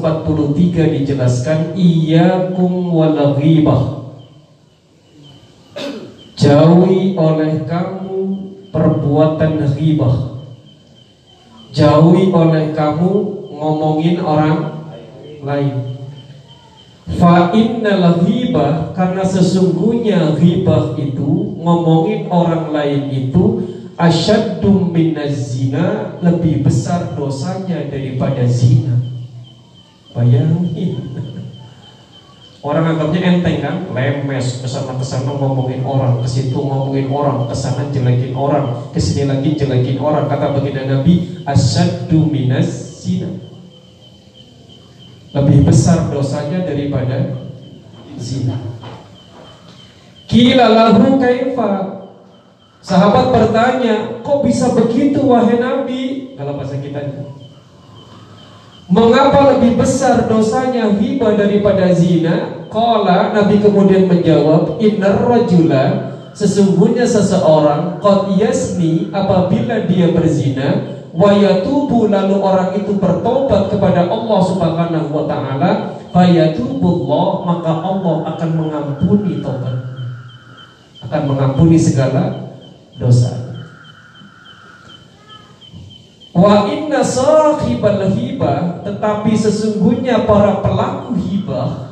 dijelaskan 1.02 1.74
Iyakum 1.74 2.94
wal 2.94 3.34
ghibah 3.42 4.06
Jauhi 6.38 7.18
oleh 7.18 7.68
kamu 7.68 7.99
perbuatan 8.70 9.62
ghibah 9.76 10.42
Jauhi 11.70 12.34
oleh 12.34 12.74
kamu 12.74 13.14
ngomongin 13.54 14.18
orang 14.26 14.60
lain 15.46 15.90
Fa 17.18 17.50
innal 17.58 18.22
ghibah 18.22 18.94
karena 18.94 19.26
sesungguhnya 19.26 20.38
ghibah 20.38 20.94
itu 21.02 21.58
ngomongin 21.58 22.30
orang 22.30 22.70
lain 22.70 23.10
itu 23.10 23.66
asyaddu 23.98 24.94
minaz 24.94 25.58
zina 25.58 26.16
lebih 26.22 26.62
besar 26.62 27.18
dosanya 27.18 27.90
daripada 27.90 28.46
zina. 28.46 28.96
Bayangin. 30.14 31.29
Orang 32.60 32.91
anggapnya 32.91 33.24
enteng 33.24 33.63
kan, 33.63 33.76
lemes 33.95 34.60
ke 34.60 34.67
sana 34.67 34.91
ke 35.00 35.06
sana 35.08 35.32
ngomongin 35.32 35.80
orang, 35.88 36.19
ke 36.19 36.28
situ 36.28 36.60
ngomongin 36.60 37.08
orang, 37.08 37.48
ke 37.48 37.56
sana 37.56 37.88
jelekin 37.88 38.36
orang, 38.36 38.91
ke 38.91 39.00
sini 39.00 39.32
lagi 39.32 39.56
jelekin 39.56 39.95
orang. 40.04 40.28
Kata 40.28 40.52
baginda 40.60 40.84
Nabi, 40.84 41.39
asyaddu 41.48 42.28
minaz 42.28 43.00
zina. 43.00 43.32
Lebih 45.32 45.72
besar 45.72 46.12
dosanya 46.12 46.67
daripada 46.67 47.48
zina. 48.19 48.60
Kila 50.28 50.67
lahu 50.67 51.15
kaifa 51.15 52.00
Sahabat 52.80 53.36
bertanya, 53.36 54.24
kok 54.24 54.39
bisa 54.48 54.72
begitu 54.72 55.19
wahai 55.28 55.60
Nabi? 55.60 56.34
Kalau 56.39 56.56
bahasa 56.56 56.80
kita 56.80 57.12
Mengapa 58.89 59.54
lebih 59.54 59.78
besar 59.78 60.25
dosanya 60.25 60.89
hibah 60.97 61.38
daripada 61.38 61.93
zina? 61.93 62.65
Kala 62.73 63.38
Nabi 63.38 63.62
kemudian 63.62 64.10
menjawab, 64.10 64.82
Innar 64.82 65.30
rajula 65.30 66.10
Sesungguhnya 66.34 67.06
seseorang 67.06 68.02
Qad 68.02 68.34
yasni 68.41 69.13
apabila 69.13 69.86
dia 69.86 70.10
berzina 70.10 70.97
Wayatubu 71.13 72.10
lalu 72.10 72.36
orang 72.41 72.82
itu 72.82 72.97
bertobat 72.97 73.69
kepada 73.69 74.10
Allah 74.10 74.39
subhanahu 74.41 75.10
wa 75.13 75.25
ta'ala 75.30 75.71
Fayatubullah 76.10 77.30
maka 77.45 77.71
Allah 77.86 78.15
akan 78.34 78.49
mengampuni 78.58 79.38
tobat 79.45 79.78
Akan 81.06 81.30
mengampuni 81.30 81.78
segala 81.78 82.54
dosa. 82.97 83.49
Wa 86.39 86.71
inna 86.71 87.04
sahibal 87.04 88.08
hibah 88.15 88.80
tetapi 88.88 89.36
sesungguhnya 89.36 90.23
para 90.23 90.63
pelaku 90.63 91.19
hibah 91.19 91.91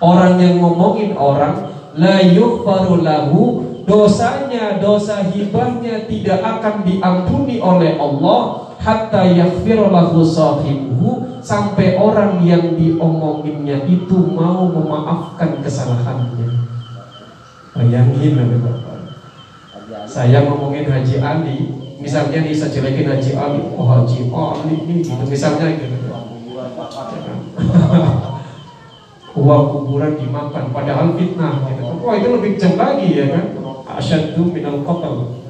orang 0.00 0.40
yang 0.40 0.56
ngomongin 0.64 1.12
orang 1.12 1.68
la 1.96 2.24
yughfaru 2.24 3.04
lahu 3.04 3.60
dosanya 3.84 4.80
dosa 4.82 5.20
hibahnya 5.28 6.08
tidak 6.08 6.40
akan 6.40 6.82
diampuni 6.82 7.60
oleh 7.60 8.00
Allah 8.00 8.72
hatta 8.82 9.28
yaghfir 9.28 9.78
lahu 9.78 10.26
sahibuhu 10.26 11.40
sampai 11.40 11.94
orang 11.94 12.42
yang 12.42 12.74
diomonginnya 12.74 13.86
itu 13.86 14.18
mau 14.34 14.66
memaafkan 14.66 15.62
kesalahannya. 15.62 16.66
Bayangin 17.76 18.34
Bapak. 18.58 18.98
Saya 20.06 20.42
ngomongin 20.42 20.90
Haji 20.90 21.16
Ali, 21.22 21.85
misalnya 21.96 22.44
nih 22.44 22.54
saya 22.56 22.72
jelekin 22.72 23.08
Haji 23.08 23.32
Ali, 23.36 23.60
oh 23.72 23.86
Haji 23.88 24.28
Ali 24.32 24.74
ini 24.84 24.94
gitu. 25.04 25.22
Misalnya 25.24 25.66
gitu. 25.76 25.96
dua 29.36 29.68
kuburan 29.68 30.16
dimakan 30.16 30.72
padahal 30.72 31.12
fitnah 31.14 31.68
gitu. 31.68 31.82
Wah 32.00 32.14
itu 32.16 32.28
lebih 32.32 32.50
kejam 32.56 32.74
lagi 32.80 33.08
ya 33.12 33.26
kan? 33.30 33.44
Asyaddu 34.00 34.48
minal 34.48 34.80
qatl. 34.80 35.44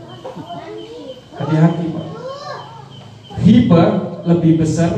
Hati-hati 1.39 1.85
Pak. 1.95 2.07
Hibah 3.47 3.89
lebih 4.27 4.59
besar 4.59 4.91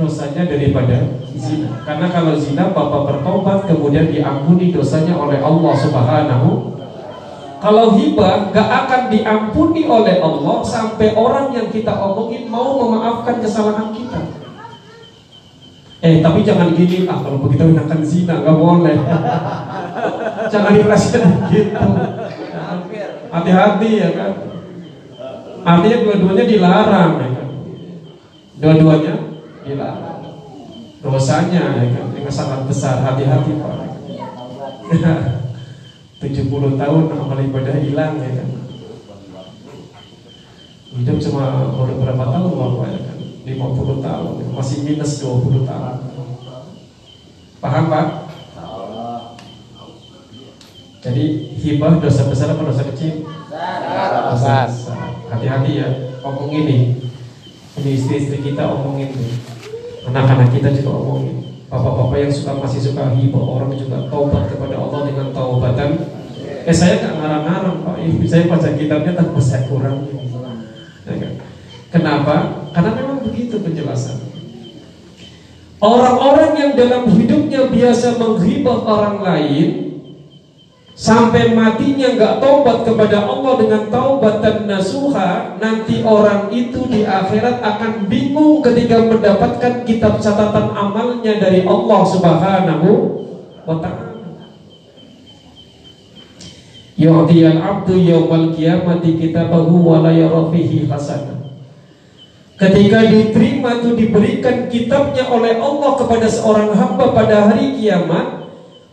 dosanya 0.00 0.48
daripada 0.48 1.20
zina. 1.36 1.84
Karena 1.84 2.06
kalau 2.08 2.34
zina 2.40 2.72
bapak 2.72 3.02
bertobat 3.04 3.68
kemudian 3.68 4.08
diampuni 4.08 4.72
dosanya 4.72 5.12
oleh 5.14 5.38
Allah 5.38 5.74
Subhanahu 5.76 6.48
kalau 7.62 7.94
hibah 7.94 8.50
gak 8.50 8.66
akan 8.66 9.02
diampuni 9.06 9.86
oleh 9.86 10.18
Allah 10.18 10.66
sampai 10.66 11.14
orang 11.14 11.54
yang 11.54 11.70
kita 11.70 11.94
omongin 11.94 12.50
mau 12.50 12.74
memaafkan 12.74 13.38
kesalahan 13.38 13.94
kita. 13.94 14.18
Eh 16.02 16.18
tapi 16.18 16.42
jangan 16.42 16.74
gini 16.74 17.06
ah 17.06 17.22
kalau 17.22 17.38
begitu 17.46 17.70
enakan 17.70 18.02
zina 18.02 18.42
nggak 18.42 18.58
boleh. 18.58 18.98
jangan 20.50 20.74
dirasain 20.74 21.22
gitu. 21.54 21.86
Hati-hati 23.30 23.90
ya 24.02 24.10
kan. 24.10 24.32
Artinya 25.62 25.98
dua-duanya 26.02 26.44
dilarang 26.50 27.12
ya 27.22 27.28
kan. 27.30 27.48
Dua-duanya 28.58 29.14
dilarang. 29.62 30.20
Dosanya 30.98 31.62
ya 31.78 31.86
kan 31.94 32.06
yang 32.10 32.26
sangat 32.26 32.66
besar. 32.66 32.98
Hati-hati 33.06 33.54
pak. 33.62 33.74
70 36.22 36.78
tahun 36.78 37.02
amal 37.10 37.38
ibadah 37.42 37.82
hilang 37.82 38.14
ya 38.22 38.30
kan? 38.38 38.48
Hidup 40.94 41.18
cuma 41.18 41.66
baru 41.74 41.98
berapa 41.98 42.24
tahun 42.30 42.52
bapak 42.54 42.86
ya 42.94 43.00
kan? 43.02 43.18
50 43.42 44.06
tahun. 44.06 44.34
Masih 44.54 44.78
minus 44.86 45.18
20 45.18 45.66
tahun. 45.66 45.98
Paham 47.58 47.84
pak? 47.90 48.06
Jadi 51.02 51.24
hibah 51.58 51.98
dosa 51.98 52.30
besar 52.30 52.54
apa 52.54 52.62
dosa 52.62 52.86
kecil? 52.94 53.26
Besar. 54.30 54.70
hati-hati 55.26 55.72
ya. 55.74 55.88
Ngomong 56.22 56.54
ini 56.54 57.02
ini 57.82 57.90
istri-istri 57.98 58.38
kita 58.46 58.62
omongin 58.70 59.10
tuh 59.10 59.26
anak-anak 60.06 60.54
kita 60.54 60.70
juga 60.70 60.92
omongin 61.02 61.41
Bapak-bapak 61.72 62.18
yang 62.20 62.28
suka 62.28 62.52
masih 62.60 62.84
suka 62.84 63.16
hibah 63.16 63.40
orang 63.40 63.72
juga 63.72 64.04
taubat 64.12 64.44
kepada 64.52 64.76
Allah 64.76 65.08
dengan 65.08 65.32
taubatan. 65.32 66.04
Eh 66.68 66.76
saya 66.76 67.00
nggak 67.00 67.14
ngarang-ngarang 67.16 67.76
Pak, 67.80 67.96
ini 67.96 68.28
saya 68.28 68.44
baca 68.44 68.68
kitabnya 68.76 69.16
tanpa 69.16 69.40
saya 69.40 69.64
kurang. 69.72 70.04
Ya 71.08 71.16
kan? 71.16 71.32
Kenapa? 71.88 72.34
Karena 72.76 72.90
memang 72.92 73.24
begitu 73.24 73.56
penjelasan. 73.56 74.20
Orang-orang 75.80 76.52
yang 76.60 76.72
dalam 76.76 77.08
hidupnya 77.08 77.66
biasa 77.72 78.20
menghibah 78.20 78.78
orang 78.84 79.16
lain 79.24 79.68
Sampai 80.92 81.56
matinya 81.56 82.12
nggak 82.12 82.36
taubat 82.36 82.84
kepada 82.84 83.24
Allah 83.24 83.52
dengan 83.64 83.82
taubat 83.88 84.44
dan 84.44 84.68
nasuha 84.68 85.56
Nanti 85.56 86.04
orang 86.04 86.52
itu 86.52 86.84
di 86.84 87.08
akhirat 87.08 87.64
akan 87.64 88.12
bingung 88.12 88.60
ketika 88.60 89.00
mendapatkan 89.00 89.88
kitab 89.88 90.20
catatan 90.20 90.68
amalnya 90.76 91.40
dari 91.40 91.64
Allah 91.64 92.00
subhanahu 92.04 92.88
wa 93.64 93.76
ta'ala. 93.80 94.12
Yu'tiyal 96.92 97.56
abdu 97.56 97.96
yawmal 97.96 98.52
qiyamati 98.52 99.16
kitabahu 99.16 99.80
wa 99.80 100.04
la 100.04 100.12
hasanah 100.12 101.40
Ketika 102.60 103.00
diterima 103.08 103.80
itu 103.80 103.96
diberikan 103.96 104.68
kitabnya 104.68 105.24
oleh 105.26 105.56
Allah 105.56 105.98
kepada 105.98 106.28
seorang 106.28 106.70
hamba 106.76 107.10
pada 107.10 107.48
hari 107.48 107.80
kiamat 107.80 108.41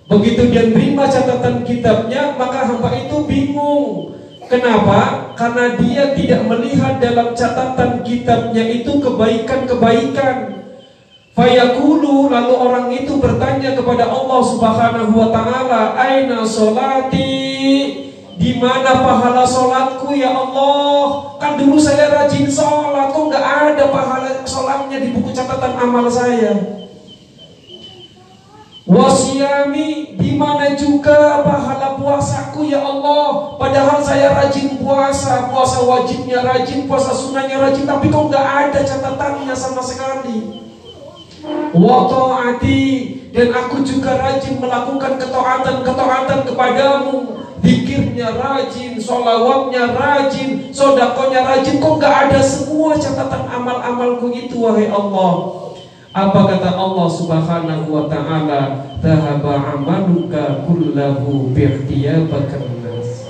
Begitu 0.10 0.50
dia 0.50 0.74
terima 0.74 1.06
catatan 1.06 1.62
kitabnya 1.62 2.34
Maka 2.34 2.66
hamba 2.66 2.90
itu 2.98 3.24
bingung 3.30 4.18
Kenapa? 4.50 5.32
Karena 5.38 5.78
dia 5.78 6.18
tidak 6.18 6.42
melihat 6.50 6.98
dalam 6.98 7.38
catatan 7.38 8.02
kitabnya 8.02 8.66
itu 8.66 8.98
kebaikan-kebaikan 8.98 10.60
Fayakulu 11.40 12.28
lalu 12.28 12.52
orang 12.52 12.92
itu 12.92 13.16
bertanya 13.16 13.72
kepada 13.72 14.12
Allah 14.12 14.42
Subhanahu 14.44 15.14
wa 15.16 15.32
taala, 15.32 15.96
"Aina 15.96 16.44
solati?" 16.44 18.12
Di 18.36 18.60
mana 18.60 19.04
pahala 19.04 19.48
solatku 19.48 20.16
ya 20.16 20.36
Allah? 20.36 21.36
Kan 21.40 21.56
dulu 21.60 21.80
saya 21.80 22.12
rajin 22.12 22.48
sholat, 22.48 23.16
kok 23.16 23.24
nggak 23.32 23.46
ada 23.72 23.88
pahala 23.88 24.44
sholatnya 24.44 25.00
di 25.00 25.16
buku 25.16 25.32
catatan 25.32 25.76
amal 25.80 26.12
saya? 26.12 26.56
Wasiami 28.90 30.18
di 30.18 30.34
mana 30.34 30.74
juga 30.74 31.46
pahala 31.46 31.94
puasaku 31.94 32.74
ya 32.74 32.82
Allah. 32.82 33.54
Padahal 33.62 34.02
saya 34.02 34.34
rajin 34.34 34.82
puasa 34.82 35.46
Puasa 35.54 35.86
wajibnya 35.86 36.42
rajin, 36.42 36.90
puasa 36.90 37.14
sunnahnya 37.14 37.62
rajin 37.62 37.86
Tapi 37.86 38.10
kok 38.10 38.34
nggak 38.34 38.48
ada 38.50 38.82
catatannya 38.82 39.54
sama 39.54 39.86
sekali. 39.86 40.66
Wa 41.70 42.10
ta'ati 42.10 42.82
Dan 43.30 43.54
aku 43.54 43.86
juga 43.86 44.18
rajin 44.18 44.58
melakukan 44.58 45.22
ketaatan-ketaatan 45.22 46.40
kepadamu. 46.50 47.16
Dikirnya 47.62 48.42
rajin, 48.42 48.98
solawatnya 48.98 49.94
rajin, 49.94 50.74
sodakonya 50.74 51.46
rajin 51.46 51.78
Kok 51.78 51.94
nggak 52.02 52.16
ada 52.26 52.42
semua 52.42 52.98
catatan 52.98 53.54
amal-amalku 53.54 54.34
itu 54.34 54.58
wahai 54.66 54.90
Allah 54.90 55.69
apa 56.10 56.40
kata 56.42 56.74
Allah 56.74 57.08
Subhanahu 57.14 57.86
wa 57.94 58.10
taala? 58.10 58.82
Dhahaba 58.98 59.78
amaluka 59.78 60.66
kullahu 60.66 61.54
bi'tiyabakan 61.54 62.82
nas. 62.82 63.30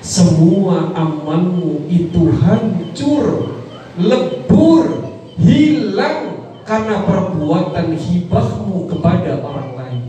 Semua 0.00 0.88
amalmu 0.96 1.84
itu 1.92 2.32
hancur, 2.40 3.60
lebur, 4.00 5.04
hilang 5.36 6.48
karena 6.64 7.04
perbuatan 7.04 7.92
hibahmu 7.92 8.88
kepada 8.88 9.44
orang 9.44 9.70
lain. 9.76 10.02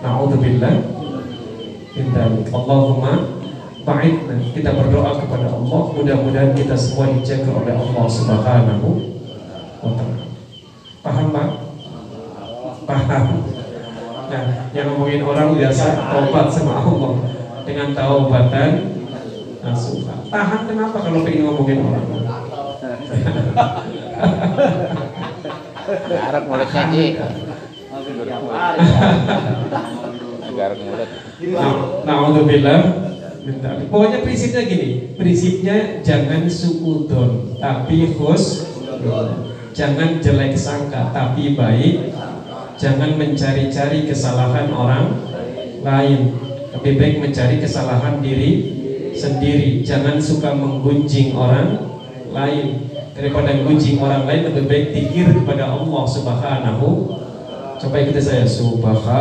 Nauzubillah 0.00 0.74
min 1.92 2.06
Allahumma 2.48 3.28
ba'idna. 3.84 4.40
Kita 4.56 4.72
berdoa 4.72 5.20
kepada 5.20 5.52
Allah, 5.52 5.80
mudah-mudahan 5.92 6.56
kita 6.56 6.72
semua 6.80 7.12
dijaga 7.12 7.52
oleh 7.60 7.76
Allah 7.76 8.04
Subhanahu 8.08 8.88
wa 9.84 9.92
taala. 9.92 10.27
Paham 11.02 11.26
Pak? 11.30 11.48
Paham 12.88 13.24
Nah, 14.28 14.44
yang 14.76 14.92
ngomongin 14.92 15.24
orang 15.24 15.56
biasa 15.56 15.86
Taubat 16.12 16.52
sama 16.52 16.84
Allah 16.84 17.12
Dengan 17.64 17.96
taubatan 17.96 18.70
nasuha 19.64 20.14
Tahan 20.28 20.60
kenapa 20.68 20.96
kalau 21.00 21.24
pengen 21.24 21.48
ngomongin 21.48 21.80
orang? 21.80 22.06
Garuk 25.88 26.44
mulutnya 26.44 26.82
Ji. 26.92 27.04
Garuk 30.52 30.80
mulut. 30.84 31.08
Nah, 32.04 32.14
Alhamdulillah 32.20 32.78
Pokoknya 33.92 34.18
prinsipnya 34.20 34.62
gini 34.68 35.16
Prinsipnya 35.16 36.04
jangan 36.04 36.44
sukudon 36.52 37.56
Tapi 37.56 38.12
khus 38.12 38.68
Jangan 39.78 40.18
jelek 40.18 40.58
sangka 40.58 41.14
Tapi 41.14 41.54
baik. 41.54 42.10
Jangan 42.74 43.14
mencari-cari 43.14 44.10
kesalahan 44.10 44.74
orang 44.74 45.14
lain 45.86 46.34
Lebih 46.74 46.98
baik 46.98 47.22
mencari 47.22 47.62
kesalahan 47.62 48.18
diri 48.18 48.74
sendiri. 49.14 49.86
Jangan 49.86 50.18
suka 50.18 50.50
menggunjing 50.50 51.38
orang 51.38 51.78
lain. 52.34 52.90
Daripada 53.14 53.54
gunjing 53.62 54.02
orang 54.02 54.26
lain 54.26 54.50
Lebih 54.50 54.66
baik 54.66 54.86
dikir 54.90 55.30
kepada 55.30 55.70
Allah 55.70 56.04
subhanahu. 56.10 57.14
Coba 57.78 58.02
ikuti 58.02 58.18
saya 58.18 58.42
Subhanallah 58.42 59.14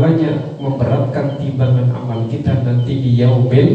tapi 0.00 0.16
pahalanya 0.16 0.56
memberatkan 0.56 1.36
timbangan 1.36 1.92
amal 1.92 2.24
kita 2.32 2.64
nanti 2.64 3.04
di 3.04 3.20
yaumil 3.20 3.68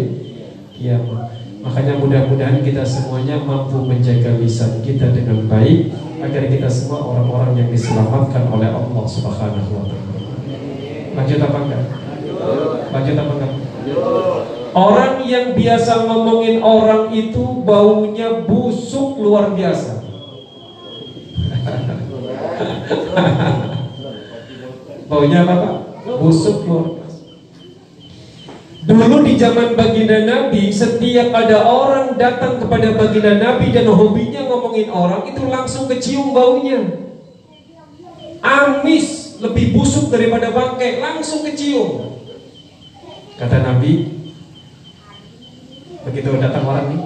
kiamat. 0.73 1.29
Makanya 1.61 2.01
mudah-mudahan 2.01 2.65
kita 2.65 2.81
semuanya 2.81 3.37
mampu 3.45 3.85
menjaga 3.85 4.33
lisan 4.41 4.81
kita 4.81 5.13
dengan 5.13 5.45
baik 5.45 5.93
agar 6.25 6.49
kita 6.49 6.65
semua 6.65 7.05
orang-orang 7.05 7.61
yang 7.61 7.69
diselamatkan 7.69 8.49
oleh 8.49 8.73
Allah 8.73 9.05
Subhanahu 9.05 9.69
wa 9.69 9.85
taala. 9.85 10.17
Lanjut 11.13 11.39
apa 11.45 11.57
enggak? 11.61 11.83
Lanjut 12.89 13.15
apa 13.21 13.31
enggak? 13.37 13.53
Orang 14.75 15.21
yang 15.29 15.53
biasa 15.53 16.09
ngomongin 16.09 16.57
orang 16.65 17.13
itu 17.13 17.61
baunya 17.61 18.41
busuk 18.49 19.21
luar 19.21 19.53
biasa. 19.53 20.01
baunya 25.05 25.45
apa 25.45 25.53
Pak? 25.53 25.75
Busuk 26.05 26.69
luar 26.69 26.85
biasa. 27.01 27.19
Dulu 28.85 29.25
di 29.25 29.33
zaman 29.41 29.73
baginda 29.73 30.21
Nabi, 30.29 30.69
setiap 30.69 31.24
ada 31.35 31.67
orang 31.67 32.15
datang 32.15 32.63
kepada 32.63 32.95
baginda 32.95 33.35
Nabi 33.35 33.75
dan 33.75 33.91
hobinya 33.91 34.47
ngomongin 34.47 34.87
orang, 34.87 35.27
itu 35.27 35.43
langsung 35.51 35.91
kecium 35.91 36.31
baunya. 36.31 37.03
Amis, 38.39 39.37
lebih 39.43 39.75
busuk 39.75 40.07
daripada 40.07 40.55
bangkai, 40.55 41.03
langsung 41.03 41.43
kecium. 41.43 42.15
Kata 43.35 43.59
Nabi, 43.59 44.15
begitu 46.07 46.39
datang 46.39 46.63
orang 46.63 46.95
nih, 46.95 47.01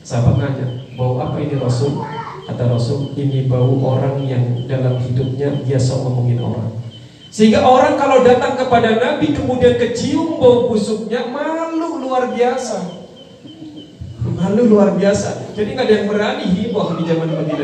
sahabat 0.00 0.40
nanya, 0.40 0.66
bau 0.96 1.20
apa 1.20 1.36
ini 1.44 1.60
Rasul? 1.60 2.00
Kata 2.48 2.64
Rasul, 2.72 3.12
ini 3.20 3.44
bau 3.44 3.76
orang 3.84 4.24
yang 4.24 4.64
dalam 4.64 4.96
hidupnya 4.96 5.60
biasa 5.60 6.00
ngomongin 6.00 6.40
orang. 6.40 6.72
Sehingga 7.28 7.66
orang 7.66 7.98
kalau 7.98 8.22
datang 8.22 8.54
kepada 8.54 8.96
Nabi 8.96 9.34
kemudian 9.34 9.74
kecium 9.76 10.38
bau 10.38 10.70
busuknya 10.70 11.26
malu 11.28 11.98
luar 11.98 12.30
biasa. 12.30 13.03
Malu 14.34 14.62
luar 14.66 14.98
biasa. 14.98 15.54
Jadi 15.54 15.78
nggak 15.78 15.86
ada 15.86 15.94
yang 15.94 16.06
berani 16.10 16.44
hibah 16.50 16.98
di 16.98 17.02
zaman 17.06 17.26
Nabi. 17.30 17.54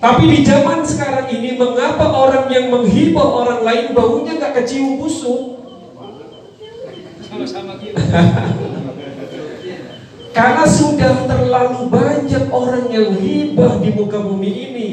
Tapi 0.00 0.24
di 0.32 0.40
zaman 0.40 0.80
sekarang 0.80 1.28
ini 1.28 1.60
mengapa 1.60 2.08
orang 2.08 2.48
yang 2.48 2.72
menghibah 2.72 3.28
orang 3.44 3.60
lain 3.60 3.92
baunya 3.92 4.40
nggak 4.40 4.64
kecium 4.64 4.96
busuk? 4.96 5.60
Karena 10.36 10.64
sudah 10.64 11.26
terlalu 11.28 11.90
banyak 11.92 12.44
orang 12.48 12.86
yang 12.88 13.12
hibah 13.12 13.76
di 13.82 13.90
muka 13.92 14.24
bumi 14.24 14.50
ini. 14.72 14.90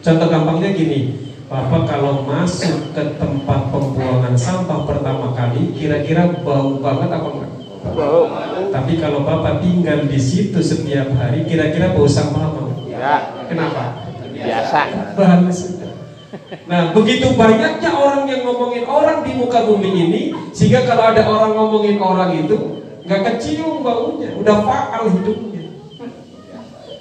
Contoh 0.00 0.26
gampangnya 0.32 0.72
gini, 0.72 1.22
Bapak 1.52 1.84
kalau 1.84 2.24
masuk 2.24 2.96
ke 2.96 3.20
tempat 3.20 3.68
pembuangan 3.68 4.32
sampah 4.32 4.88
pertama 4.88 5.36
kali, 5.36 5.76
kira-kira 5.76 6.40
bau 6.40 6.80
banget 6.80 7.12
apa 7.12 7.28
enggak? 7.28 7.52
Bau. 7.92 8.24
Tapi 8.72 8.96
kalau 8.96 9.20
Bapak 9.20 9.60
tinggal 9.60 10.08
di 10.08 10.16
situ 10.16 10.56
setiap 10.64 11.12
hari, 11.20 11.44
kira-kira 11.44 11.92
bau 11.92 12.08
sampah 12.08 12.48
apa 12.48 12.58
enggak? 12.64 12.88
Ya, 12.88 13.16
Kenapa? 13.52 14.12
biasa. 14.32 14.80
Sudah. 15.52 15.92
Nah, 16.64 16.96
begitu 16.96 17.36
banyaknya 17.36 17.90
orang 17.92 18.24
yang 18.24 18.48
ngomongin 18.48 18.88
orang 18.88 19.20
di 19.20 19.36
muka 19.36 19.68
bumi 19.68 19.90
ini, 19.92 20.22
sehingga 20.56 20.88
kalau 20.88 21.12
ada 21.12 21.22
orang 21.28 21.52
ngomongin 21.52 22.00
orang 22.00 22.32
itu, 22.32 22.56
nggak 23.04 23.20
kecium 23.28 23.84
baunya, 23.84 24.32
udah 24.40 24.56
faal 24.64 25.04
hidupnya. 25.12 25.68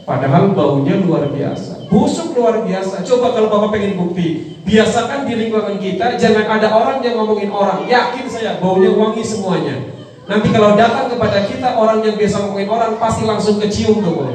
Padahal 0.04 0.52
baunya 0.52 1.00
luar 1.00 1.32
biasa, 1.32 1.88
busuk 1.88 2.36
luar 2.36 2.68
biasa. 2.68 3.08
Coba 3.08 3.32
kalau 3.32 3.48
bapak 3.48 3.80
pengen 3.80 3.96
bukti, 3.96 4.60
biasakan 4.68 5.24
di 5.24 5.40
lingkungan 5.40 5.80
kita 5.80 6.20
jangan 6.20 6.60
ada 6.60 6.68
orang 6.76 7.00
yang 7.00 7.16
ngomongin 7.16 7.48
orang. 7.48 7.88
Yakin 7.88 8.28
saya 8.28 8.60
baunya 8.60 8.92
wangi 8.92 9.24
semuanya. 9.24 10.01
Nanti 10.32 10.48
kalau 10.48 10.80
datang 10.80 11.12
kepada 11.12 11.44
kita 11.44 11.76
orang 11.76 12.00
yang 12.08 12.16
biasa 12.16 12.40
ngomongin 12.40 12.72
orang 12.72 12.96
pasti 12.96 13.28
langsung 13.28 13.60
kecium 13.60 14.00
tuh. 14.00 14.32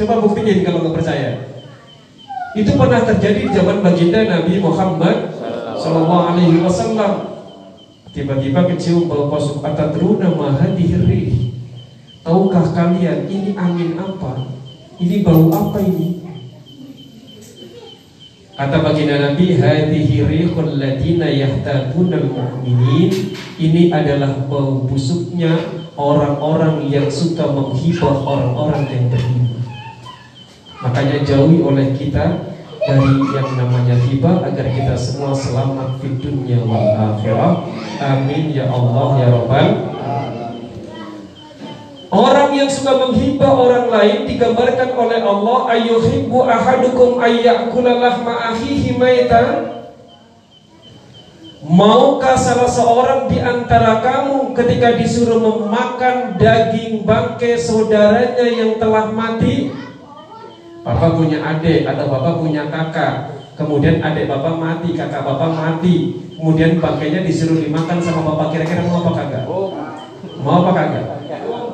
Coba 0.00 0.16
buktiin 0.24 0.64
kalau 0.64 0.80
nggak 0.80 0.96
percaya. 0.96 1.44
Itu 2.56 2.72
pernah 2.80 3.04
terjadi 3.04 3.40
di 3.44 3.52
zaman 3.52 3.84
baginda 3.84 4.24
Nabi 4.24 4.56
Muhammad 4.64 5.36
Sallallahu 5.76 6.24
Alaihi 6.24 6.64
Wasallam. 6.64 7.36
Tiba-tiba 8.16 8.64
kecium 8.72 9.12
bau 9.12 9.28
busuk 9.28 9.60
atadruna 9.60 10.32
mahadihri. 10.32 11.52
Tahukah 12.24 12.72
kalian 12.72 13.28
ini 13.28 13.52
angin 13.60 14.00
apa? 14.00 14.40
Ini 14.96 15.20
bau 15.20 15.52
apa 15.52 15.84
ini? 15.84 16.19
Kata 18.60 18.84
baginda 18.84 19.16
Nabi, 19.16 19.56
hadhihi 19.56 20.20
rihul 20.20 20.76
ladina 20.76 21.24
yahtabuna 21.32 22.20
mu'minin. 22.20 23.32
Ini 23.56 23.88
adalah 23.88 24.36
bau 24.52 24.84
busuknya 24.84 25.56
orang-orang 25.96 26.84
yang 26.92 27.08
suka 27.08 27.48
menghibah 27.48 28.20
orang-orang 28.20 28.84
yang 28.92 29.08
beriman. 29.08 29.64
Makanya 30.84 31.24
jauhi 31.24 31.64
oleh 31.64 31.96
kita 31.96 32.52
dari 32.84 33.12
yang 33.32 33.48
namanya 33.56 33.96
hibah 33.96 34.44
agar 34.44 34.68
kita 34.68 34.92
semua 34.92 35.32
selamat 35.32 35.96
di 36.04 36.20
dunia 36.20 36.60
wal 36.60 37.16
akhirah. 37.16 37.64
Amin 37.96 38.52
ya 38.52 38.68
Allah 38.68 39.24
ya 39.24 39.28
Rabbal 39.40 39.68
Orang 42.10 42.50
yang 42.58 42.66
suka 42.66 42.90
menghibah 42.98 43.54
orang 43.54 43.86
lain 43.86 44.26
digambarkan 44.26 44.98
oleh 44.98 45.22
Allah 45.22 45.58
ayyuhibbu 45.78 46.42
ahadukum 46.42 47.22
ayyakula 47.22 48.02
lahma 48.02 48.50
akhihi 48.50 48.98
maitan 48.98 49.78
Maukah 51.62 52.34
salah 52.34 52.66
seorang 52.66 53.30
di 53.30 53.38
antara 53.38 54.02
kamu 54.02 54.58
ketika 54.58 54.98
disuruh 54.98 55.38
memakan 55.38 56.34
daging 56.34 57.06
bangkai 57.06 57.54
saudaranya 57.62 58.42
yang 58.42 58.74
telah 58.82 59.06
mati? 59.14 59.70
Bapak 60.82 61.14
punya 61.14 61.38
adik 61.46 61.86
atau 61.86 62.10
bapak 62.10 62.42
punya 62.42 62.66
kakak 62.72 63.38
Kemudian 63.54 64.02
adik 64.02 64.26
bapak 64.26 64.56
mati, 64.58 64.96
kakak 64.98 65.22
bapak 65.22 65.52
mati 65.52 66.16
Kemudian 66.34 66.82
bangkainya 66.82 67.22
disuruh 67.22 67.60
dimakan 67.60 68.02
sama 68.02 68.34
bapak 68.34 68.56
Kira-kira 68.56 68.82
mau 68.88 69.04
apa 69.04 69.10
kagak? 69.14 69.44
Mau 70.40 70.64
apa 70.64 70.70
kagak? 70.74 71.19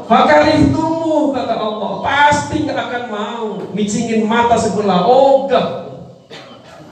Fakarih 0.07 0.71
tumu 0.71 1.35
kata 1.35 1.55
Allah. 1.59 1.92
Pasti 2.07 2.62
gak 2.62 2.79
akan 2.79 3.05
mau 3.11 3.47
Micingin 3.75 4.25
mata 4.25 4.55
sebelah. 4.55 5.03
Ogah 5.07 5.87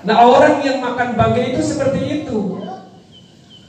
Nah 0.04 0.16
orang 0.20 0.60
yang 0.60 0.84
makan 0.84 1.16
bangkai 1.16 1.56
itu 1.56 1.62
seperti 1.64 2.00
itu. 2.22 2.60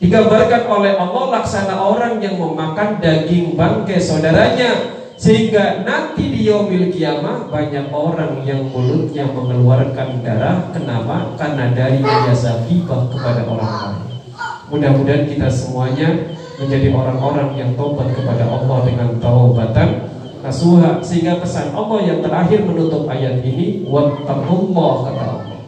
Digambarkan 0.03 0.67
oleh 0.67 0.99
Allah 0.99 1.39
Laksana 1.39 1.79
orang 1.79 2.19
yang 2.19 2.35
memakan 2.35 2.99
daging 2.99 3.55
bangkai 3.55 4.03
saudaranya. 4.03 4.99
Sehingga 5.15 5.87
nanti 5.87 6.27
di 6.27 6.43
yaumil 6.43 6.91
kiamah 6.91 7.47
Banyak 7.47 7.87
orang 7.87 8.43
yang 8.43 8.67
mulutnya 8.67 9.23
mengeluarkan 9.31 10.19
darah. 10.19 10.67
Kenapa? 10.75 11.39
Karena 11.39 11.71
dari 11.71 12.03
biasa 12.03 12.67
gibah 12.67 13.07
kepada 13.07 13.47
orang 13.47 13.71
lain. 13.71 14.03
Mudah-mudahan 14.67 15.23
kita 15.31 15.47
semuanya 15.47 16.35
menjadi 16.59 16.87
orang-orang 16.91 17.55
yang 17.59 17.71
tobat 17.75 18.11
kepada 18.15 18.47
Allah 18.47 18.77
dengan 18.87 19.09
taubatan 19.19 19.89
nasuha. 20.45 21.01
Sehingga 21.03 21.41
pesan 21.41 21.73
Allah 21.75 21.99
yang 22.05 22.19
terakhir 22.21 22.63
menutup 22.63 23.09
ayat 23.09 23.41
ini 23.43 23.83
wattaqullah 23.89 24.93
kata 25.09 25.23
Allah. 25.23 25.59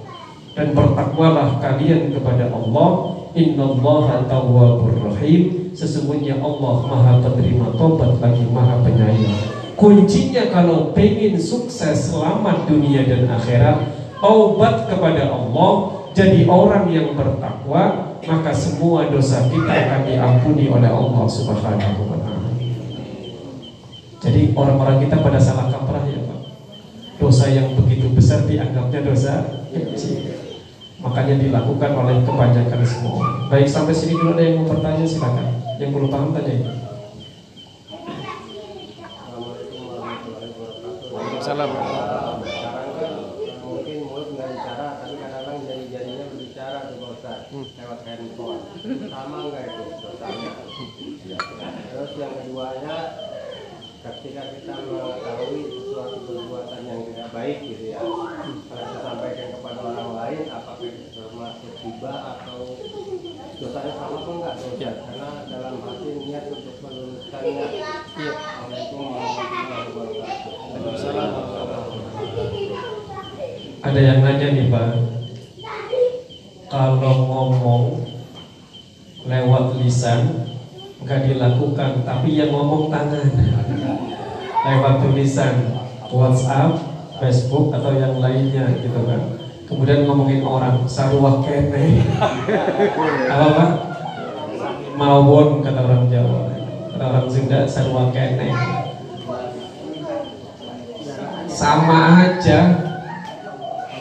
Dan 0.57 0.73
bertakwalah 0.73 1.61
kalian 1.61 2.13
kepada 2.13 2.49
Allah. 2.49 2.89
Innallaha 3.37 4.25
tawwabur 4.25 5.13
rahim. 5.13 5.69
Sesungguhnya 5.77 6.41
Allah 6.41 6.75
maha 6.89 7.13
penerima 7.21 7.69
tobat 7.77 8.17
lagi 8.17 8.41
maha 8.49 8.81
penyayang. 8.81 9.37
Kuncinya 9.77 10.49
kalau 10.49 10.89
pengen 10.97 11.37
sukses 11.37 12.09
selamat 12.09 12.65
dunia 12.65 13.05
dan 13.05 13.29
akhirat 13.29 13.77
taubat 14.17 14.89
kepada 14.89 15.29
Allah. 15.29 15.93
Jadi 16.17 16.49
orang 16.49 16.89
yang 16.89 17.13
bertakwa 17.13 18.06
maka 18.27 18.51
semua 18.51 19.07
dosa 19.07 19.47
kita 19.47 19.71
akan 19.71 20.01
diampuni 20.03 20.67
oleh 20.67 20.91
Allah 20.91 21.25
Subhanahu 21.31 22.01
wa 22.11 22.19
taala. 22.19 22.51
Jadi 24.19 24.51
orang-orang 24.51 25.07
kita 25.07 25.15
pada 25.23 25.39
salah 25.39 25.71
kaprah 25.71 26.03
ya 26.03 26.19
Pak. 26.27 26.39
Dosa 27.17 27.47
yang 27.47 27.71
begitu 27.79 28.11
besar 28.11 28.43
dianggapnya 28.43 28.99
dosa 29.07 29.47
kecil. 29.71 30.27
Makanya 30.99 31.39
dilakukan 31.39 31.91
oleh 31.95 32.19
kebanyakan 32.27 32.81
semua. 32.83 33.47
Baik 33.47 33.71
sampai 33.71 33.95
sini 33.95 34.19
dulu 34.19 34.35
ada 34.35 34.43
yang 34.43 34.59
mau 34.59 34.75
bertanya 34.75 35.05
silakan. 35.07 35.47
Yang 35.79 35.89
belum 35.95 36.09
paham 36.11 36.29
tanya. 36.35 36.55
Waalaikumsalam. 41.07 41.71
mungkin 43.87 44.03
mulut 44.03 44.35
nggak 44.35 44.49
bicara 44.51 44.87
tapi 44.99 45.15
kadang-kadang 45.15 45.57
jari-jarinya 45.63 46.25
berbicara 46.27 46.77
tuh 46.91 46.97
Pak 46.99 47.11
Ustaz 47.15 47.39
lewat 47.55 47.99
handphone 48.03 48.61
sama 49.07 49.37
enggak 49.47 49.63
itu 49.63 49.83
dosanya 50.03 50.51
terus 51.87 52.11
yang 52.19 52.33
keduanya 52.35 52.95
ketika 53.97 54.43
kita 54.59 54.73
mengetahui 54.91 55.61
sesuatu 55.71 56.17
perbuatan 56.27 56.81
yang 56.83 57.01
tidak 57.07 57.27
baik 57.31 57.57
gitu 57.63 57.83
ya 57.95 57.99
kalau 58.03 58.83
kita 58.83 58.99
sampaikan 58.99 59.47
kepada 59.55 59.79
orang 59.87 60.11
lain 60.19 60.41
apakah 60.51 60.83
itu 60.83 61.21
tiba 61.97 62.13
atau 62.13 62.77
dosanya 63.57 63.89
sama 63.97 64.21
apa 64.21 64.31
enggak 64.37 64.53
dosa 64.61 65.01
karena 65.01 65.29
dalam 65.49 65.81
hati 65.81 66.29
niat 66.29 66.45
untuk 66.45 66.77
meluruskannya 66.85 67.65
iya 68.21 68.33
Assalamualaikum 68.37 69.17
warahmatullahi 69.17 69.89
wabarakatuh 69.97 70.53
Ada 73.81 73.97
yang 73.97 74.21
nanya 74.21 74.53
nih 74.53 74.69
Pak. 74.69 75.09
Kalau 76.69 77.17
ngomong 77.25 78.05
lewat 79.25 79.65
lisan 79.81 80.53
nggak 81.01 81.33
dilakukan 81.33 82.05
tapi 82.05 82.37
yang 82.37 82.53
ngomong 82.53 82.93
tangan. 82.93 83.25
Lewat 84.69 85.01
tulisan 85.01 85.81
WhatsApp, 86.13 86.77
Facebook 87.17 87.73
atau 87.73 87.89
yang 87.97 88.21
lainnya 88.21 88.85
gitu 88.85 89.01
kan 89.01 89.46
kemudian 89.67 90.07
ngomongin 90.07 90.41
orang 90.41 90.87
sarwa 90.87 91.43
kene 91.43 92.01
apa 93.33 93.47
Pak 93.51 93.71
mawon 94.97 95.61
kata 95.61 95.79
orang 95.83 96.07
Jawa 96.09 96.49
kata 96.95 97.03
orang 97.03 97.27
Sunda 97.27 97.59
sarwa 97.67 98.09
kene 98.09 98.49
sama 101.57 102.21
aja 102.21 102.87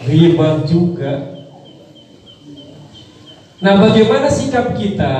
riba 0.07 0.63
juga. 0.69 1.41
Nah, 3.57 3.75
bagaimana 3.81 4.29
sikap 4.29 4.77
kita 4.77 5.17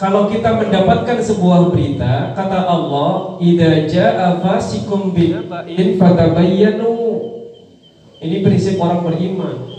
kalau 0.00 0.32
kita 0.32 0.56
mendapatkan 0.56 1.20
sebuah 1.20 1.70
berita 1.70 2.32
kata 2.32 2.58
Allah, 2.64 3.36
"Idza 3.38 3.86
jaa 3.86 4.40
fasikum 4.40 5.12
binaba'in 5.12 6.00
fatabayyanu." 6.00 6.96
Ini 8.24 8.40
prinsip 8.40 8.80
orang 8.80 9.04
beriman. 9.04 9.73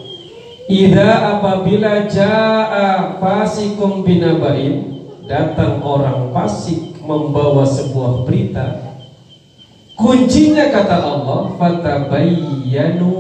Idza 0.65 1.37
apabila 1.37 2.09
jaa 2.09 3.21
fasikum 3.21 4.01
binaba'in, 4.01 4.97
datang 5.29 5.85
orang 5.85 6.33
fasik 6.33 7.05
membawa 7.05 7.69
sebuah 7.69 8.25
berita. 8.25 8.97
Kuncinya 9.93 10.73
kata 10.73 11.05
Allah, 11.05 11.53
fatabayyanu. 11.61 13.13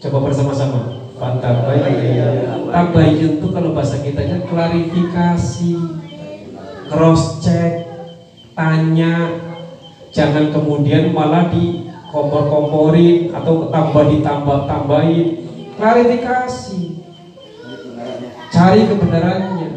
Coba 0.00 0.18
bersama-sama. 0.24 1.04
Fatabayyanu. 1.20 2.72
Tabayyun 2.72 3.44
itu 3.44 3.46
kalau 3.52 3.76
bahasa 3.76 4.00
kitanya 4.00 4.40
klarifikasi, 4.48 5.76
cross 6.88 7.44
check, 7.44 7.76
tanya. 8.56 9.36
Jangan 10.16 10.48
kemudian 10.48 11.12
malah 11.12 11.44
di 11.52 11.92
kompor-komporin 12.08 13.36
atau 13.36 13.68
tambah 13.68 14.08
ditambah-tambahin. 14.16 15.43
Klarifikasi. 15.74 16.82
Cari 18.54 18.82
kebenarannya. 18.86 19.70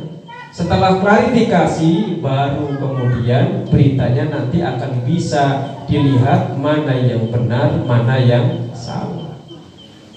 Setelah 0.53 0.97
klarifikasi 1.01 2.17
baru 2.17 2.81
kemudian 2.81 3.69
beritanya 3.69 4.25
nanti 4.25 4.61
akan 4.65 5.05
bisa 5.05 5.77
dilihat 5.85 6.57
mana 6.57 6.97
yang 6.97 7.29
benar, 7.29 7.77
mana 7.85 8.17
yang 8.17 8.73
salah. 8.73 9.37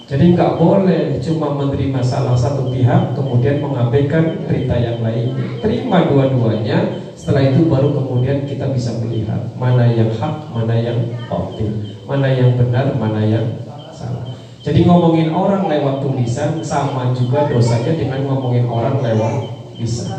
Jadi 0.09 0.33
nggak 0.33 0.57
boleh 0.57 1.21
cuma 1.21 1.55
menerima 1.55 2.01
salah 2.03 2.35
satu 2.35 2.73
pihak 2.73 3.13
kemudian 3.15 3.61
mengabaikan 3.61 4.43
berita 4.49 4.81
yang 4.81 5.05
lainnya. 5.05 5.61
Terima 5.61 6.09
dua-duanya. 6.09 6.99
Setelah 7.15 7.53
itu 7.53 7.69
baru 7.69 7.93
kemudian 7.93 8.49
kita 8.49 8.73
bisa 8.73 8.97
melihat 8.97 9.53
mana 9.61 9.93
yang 9.93 10.09
hak, 10.09 10.51
mana 10.57 10.73
yang 10.73 11.05
batil, 11.29 12.01
mana 12.09 12.33
yang 12.33 12.57
benar, 12.57 12.97
mana 12.97 13.21
yang 13.29 13.45
salah. 13.93 14.30
Jadi 14.61 14.85
ngomongin 14.85 15.33
orang 15.33 15.73
lewat 15.73 16.05
tulisan 16.05 16.61
sama 16.61 17.17
juga 17.17 17.49
dosanya 17.49 17.97
dengan 17.97 18.29
ngomongin 18.29 18.69
orang 18.69 19.01
lewat 19.01 19.35
lisan. 19.81 20.13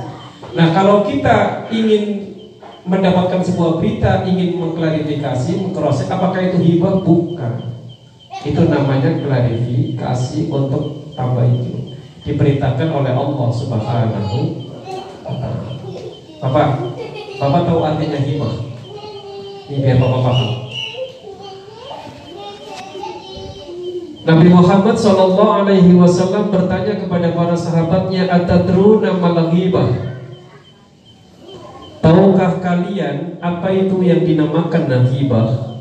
Nah 0.57 0.73
kalau 0.73 1.05
kita 1.05 1.69
ingin 1.69 2.33
mendapatkan 2.81 3.45
sebuah 3.45 3.77
berita, 3.77 4.25
ingin 4.25 4.57
mengklarifikasi, 4.57 5.61
mengcross 5.61 6.09
apakah 6.09 6.41
itu 6.49 6.57
hibah? 6.57 7.05
Bukan. 7.05 7.53
Itu 8.41 8.65
namanya 8.65 9.21
klarifikasi 9.21 10.49
untuk 10.49 11.13
tambah 11.13 11.45
itu. 11.45 11.93
Diperintahkan 12.25 12.89
oleh 12.89 13.13
Allah 13.13 13.49
Subhanahu. 13.53 14.39
Bapak, 16.41 16.67
Bapak 17.37 17.61
tahu 17.69 17.79
artinya 17.85 18.17
hibah? 18.17 18.53
Ini 19.69 19.77
biar 19.85 19.97
Bapak 20.01 20.21
paham. 20.25 20.60
Nabi 24.21 24.53
Muhammad 24.53 24.93
Shallallahu 25.01 25.65
Alaihi 25.65 25.97
Wasallam 25.97 26.53
bertanya 26.53 26.93
kepada 26.93 27.33
para 27.33 27.57
sahabatnya, 27.57 28.29
"Atadruna 28.29 29.17
mal 29.17 29.49
ghibah?" 29.49 29.89
Tahukah 32.05 32.61
kalian 32.61 33.41
apa 33.41 33.69
itu 33.73 34.01
yang 34.05 34.21
dinamakan 34.21 34.89
nahibah? 34.89 35.73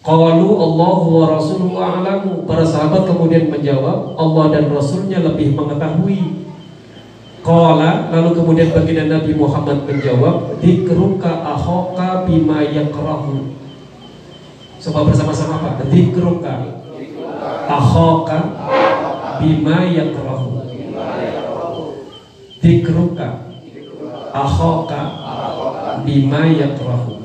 Qalu 0.00 0.48
Allah 0.48 0.98
wa 1.04 1.24
Rasuluhu 1.36 1.76
a'lamu. 1.76 2.48
Para 2.48 2.64
sahabat 2.64 3.04
kemudian 3.04 3.52
menjawab, 3.52 4.16
Allah 4.16 4.44
dan 4.56 4.72
Rasulnya 4.72 5.20
lebih 5.20 5.52
mengetahui. 5.52 6.48
Qala 7.44 8.08
lalu 8.12 8.30
kemudian 8.32 8.72
baginda 8.72 9.20
Nabi 9.20 9.36
Muhammad 9.36 9.84
menjawab, 9.84 10.56
"Dzikruka 10.60 11.32
akhaka 11.44 12.24
bima 12.24 12.64
yakrahu." 12.64 13.56
Coba 14.80 15.04
bersama-sama 15.04 15.60
Pak. 15.60 15.92
Dzikruka 15.92 16.79
akhaka 17.68 18.38
bima 19.40 19.88
yakrahu. 19.88 20.60
Dzikruka 22.60 23.28
akhaka 24.30 25.00
bima 26.04 26.44
yakrahu. 26.52 27.16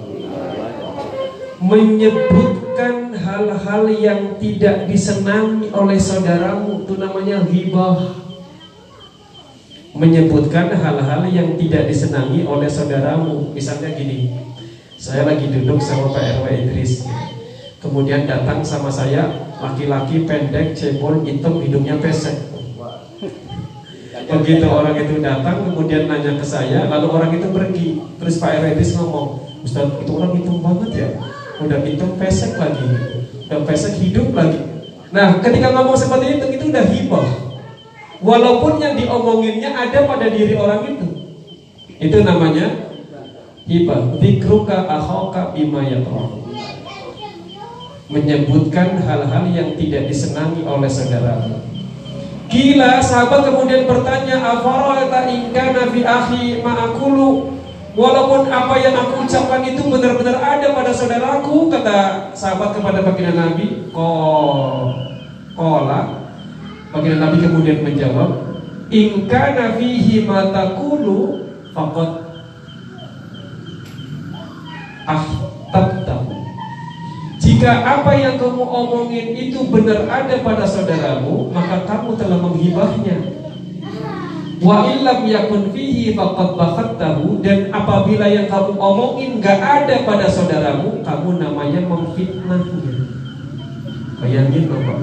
Menyebutkan 1.60 3.16
hal-hal 3.16 3.84
yang 3.90 4.38
tidak 4.38 4.86
disenangi 4.86 5.72
oleh 5.72 5.98
saudaramu 6.00 6.84
itu 6.86 6.94
namanya 7.00 7.44
ghibah. 7.48 8.00
Menyebutkan 9.96 10.76
hal-hal 10.76 11.24
yang 11.32 11.56
tidak 11.56 11.88
disenangi 11.88 12.44
oleh 12.44 12.68
saudaramu. 12.68 13.56
Misalnya 13.56 13.96
gini 13.96 14.36
saya 14.96 15.28
lagi 15.28 15.52
duduk 15.52 15.80
sama 15.84 16.12
Pak 16.12 16.44
RW 16.44 16.46
Idris 16.66 17.04
kemudian 17.86 18.26
datang 18.26 18.66
sama 18.66 18.90
saya 18.90 19.30
laki-laki 19.62 20.26
pendek 20.26 20.74
cebol 20.74 21.22
hitam 21.22 21.62
hidungnya 21.62 22.02
pesek 22.02 22.56
Begitu 24.26 24.66
orang 24.66 24.98
itu 24.98 25.22
datang 25.22 25.70
kemudian 25.70 26.10
nanya 26.10 26.34
ke 26.40 26.46
saya, 26.46 26.90
lalu 26.90 27.08
orang 27.14 27.32
itu 27.38 27.48
pergi. 27.54 27.88
Terus 28.18 28.42
Pak 28.42 28.58
Eredis 28.58 28.98
ngomong, 28.98 29.44
Ustaz 29.62 29.86
itu 30.02 30.12
orang 30.18 30.34
hitam 30.34 30.58
banget 30.66 30.90
ya, 30.98 31.08
udah 31.62 31.80
hitam 31.86 32.10
pesek 32.18 32.58
lagi, 32.58 32.86
udah 33.46 33.60
pesek 33.68 33.94
hidup 34.02 34.34
lagi. 34.34 34.58
Nah 35.14 35.38
ketika 35.46 35.70
ngomong 35.78 35.98
seperti 36.00 36.42
itu, 36.42 36.46
itu 36.58 36.64
udah 36.74 36.86
hibah. 36.90 37.28
Walaupun 38.26 38.82
yang 38.82 38.98
diomonginnya 38.98 39.76
ada 39.78 40.08
pada 40.10 40.26
diri 40.32 40.58
orang 40.58 40.82
itu, 40.90 41.08
itu 42.02 42.18
namanya 42.26 42.90
hibah. 43.70 44.18
Dikruka 44.18 44.90
ahoka 44.90 45.54
bima 45.54 45.86
menyebutkan 48.06 49.02
hal-hal 49.02 49.46
yang 49.50 49.74
tidak 49.74 50.06
disenangi 50.06 50.62
oleh 50.62 50.90
saudara. 50.90 51.42
Gila, 52.46 53.02
sahabat 53.02 53.50
kemudian 53.50 53.90
bertanya, 53.90 54.38
"Afara'ata 54.38 55.26
in 55.34 55.50
kana 55.50 55.90
akhi 55.90 56.62
ma'akulu?" 56.62 57.58
Walaupun 57.96 58.52
apa 58.52 58.76
yang 58.84 58.92
aku 58.92 59.24
ucapkan 59.24 59.64
itu 59.64 59.80
benar-benar 59.88 60.36
ada 60.44 60.76
pada 60.76 60.92
saudaraku, 60.92 61.72
kata 61.72 62.30
sahabat 62.36 62.76
kepada 62.76 63.00
baginda 63.00 63.34
Nabi, 63.40 63.88
"Qol 63.96 64.92
qola." 65.56 66.28
Baginda 66.92 67.24
Nabi 67.24 67.38
kemudian 67.40 67.88
menjawab, 67.88 68.52
"In 68.92 69.32
kana 69.32 69.80
fihi 69.80 70.28
ma 70.28 70.52
taqulu 70.52 71.48
faqad 71.72 72.12
ahtabtahu." 75.08 75.45
Jika 77.66 77.82
apa 77.82 78.14
yang 78.14 78.38
kamu 78.38 78.62
omongin 78.62 79.34
itu 79.34 79.66
benar 79.74 80.06
ada 80.06 80.38
pada 80.46 80.70
saudaramu, 80.70 81.50
maka 81.50 81.82
kamu 81.90 82.14
telah 82.14 82.38
menghibahnya. 82.38 83.18
Wa 84.62 84.86
illam 84.86 85.26
yakun 85.26 85.74
fihi 85.74 86.14
faqad 86.14 86.62
bakhattahu 86.62 87.42
dan 87.42 87.74
apabila 87.74 88.30
yang 88.30 88.46
kamu 88.46 88.70
omongin 88.78 89.42
gak 89.42 89.58
ada 89.58 90.06
pada 90.06 90.30
saudaramu, 90.30 91.02
kamu 91.02 91.42
namanya 91.42 91.82
memfitnahnya. 91.90 93.10
Bayangin 94.22 94.70
Bapak. 94.70 94.98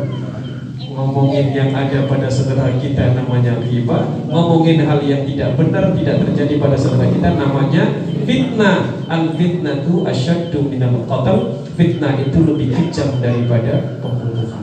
ngomongin 0.93 1.51
yang 1.57 1.75
ada 1.75 2.05
pada 2.07 2.31
saudara 2.31 2.71
kita 2.79 3.17
namanya 3.17 3.59
riba, 3.59 4.07
ngomongin 4.31 4.87
hal 4.87 5.03
yang 5.03 5.27
tidak 5.27 5.59
benar 5.59 5.91
tidak 5.99 6.21
terjadi 6.31 6.55
pada 6.63 6.77
saudara 6.79 7.11
kita 7.11 7.33
namanya 7.35 7.91
fitnah. 8.23 9.03
Al 9.11 9.35
fitnah 9.35 9.83
itu 9.83 10.07
asyaddu 10.07 10.63
minal 10.71 11.03
qatl. 11.11 11.62
Fitnah 11.73 12.14
itu 12.20 12.39
lebih 12.45 12.68
kejam 12.70 13.16
daripada 13.18 13.97
pembunuhan. 14.05 14.62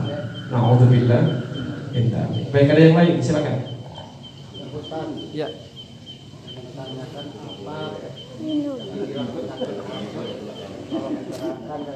Nauzubillah. 0.50 1.22
Minta. 1.90 2.22
Baik 2.54 2.70
ada 2.70 2.80
yang 2.80 2.96
lain 2.96 3.14
silakan. 3.18 3.56
Ya. 5.30 5.46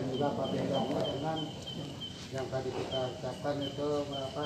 apa 0.05 1.33
yang 2.35 2.47
tadi 2.51 2.71
kita 2.75 3.01
ucapkan 3.15 3.57
itu 3.63 3.89
apa 4.11 4.45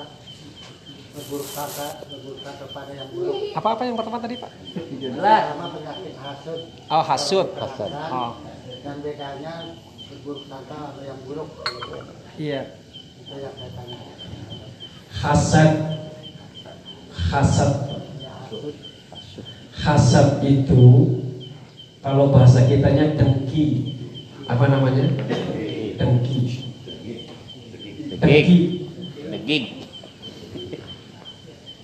berburuk 1.09 1.49
sangka 1.49 1.87
berburuk 2.05 2.37
kepada 2.45 2.91
yang 2.93 3.09
buruk 3.09 3.35
Apa-apa 3.57 3.81
yang 3.81 3.97
pertama 3.97 4.17
tadi, 4.21 4.35
Pak? 4.37 4.51
pertama 4.53 5.65
penyakit 5.73 6.13
hasut 6.21 6.61
Oh, 6.85 7.01
hasud. 7.01 7.47
dan, 7.57 8.09
Oh. 8.13 8.31
dan 8.85 8.95
bedanya 9.01 9.53
berburuk 10.09 10.43
sangka 10.49 10.77
atau 10.93 11.03
yang 11.05 11.19
buruk 11.23 11.49
Iya. 12.39 12.61
itu 13.21 13.35
yang 13.37 13.53
saya 13.53 13.71
tanya 13.77 13.97
Hasad 15.09 15.71
Hasad 17.29 17.71
ya 18.17 18.33
Hasad 19.79 20.43
itu 20.43 20.85
kalau 21.99 22.31
bahasa 22.31 22.63
kitanya 22.63 23.11
dengki. 23.19 23.95
Apa 24.47 24.71
namanya? 24.71 25.03
Dengki. 25.99 26.39
Dengki. 28.19 28.59
Deging. 29.29 29.65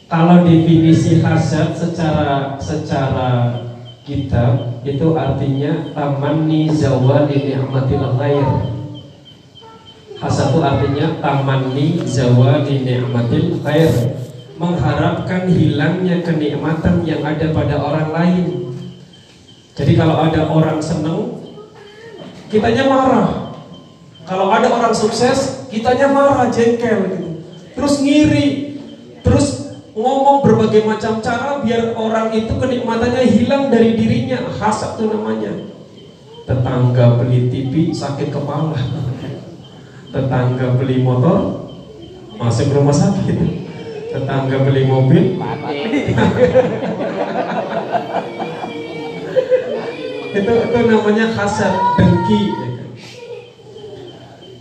Kalau 0.05 0.47
definisi 0.47 1.19
hasad 1.19 1.75
secara 1.75 2.55
secara 2.61 3.29
kitab 4.05 4.85
itu 4.85 5.17
artinya 5.17 5.89
tamanni 5.97 6.69
zawali 6.69 7.49
ni'matil 7.49 8.05
ghair. 8.21 8.49
Hasad 10.21 10.53
itu 10.53 10.59
artinya 10.61 11.05
tamanni 11.19 12.05
zawali 12.05 12.85
ni'matil 12.85 13.59
ghair. 13.65 13.91
Mengharapkan 14.55 15.51
hilangnya 15.51 16.23
kenikmatan 16.23 17.03
yang 17.03 17.25
ada 17.25 17.51
pada 17.51 17.75
orang 17.75 18.09
lain. 18.13 18.45
Jadi 19.75 19.99
kalau 19.99 20.15
ada 20.15 20.47
orang 20.47 20.79
seneng, 20.79 21.43
kitanya 22.47 22.87
marah. 22.87 23.51
Kalau 24.23 24.47
ada 24.47 24.71
orang 24.71 24.95
sukses, 24.95 25.67
kitanya 25.67 26.07
marah, 26.07 26.47
jengkel 26.47 27.03
gitu. 27.11 27.29
Terus 27.75 27.93
ngiri, 27.99 28.47
terus 29.27 29.54
ngomong 29.95 30.43
berbagai 30.43 30.83
macam 30.83 31.23
cara 31.23 31.63
biar 31.63 31.95
orang 31.95 32.35
itu 32.35 32.51
kenikmatannya 32.51 33.23
hilang 33.31 33.71
dari 33.71 33.95
dirinya. 33.95 34.43
Hasad 34.59 34.99
itu 34.99 35.07
namanya. 35.07 35.51
Tetangga 36.45 37.17
beli 37.17 37.47
TV 37.47 37.95
sakit 37.95 38.29
kepala. 38.29 38.75
Tetangga 40.11 40.75
beli 40.75 40.99
motor 40.99 41.71
masuk 42.35 42.75
rumah 42.75 42.93
sakit. 42.93 43.39
Tetangga 44.11 44.67
beli 44.67 44.83
mobil 44.83 45.39
itu 50.35 50.51
itu 50.51 50.79
namanya 50.91 51.25
hasad 51.31 51.73
dengki? 51.95 52.74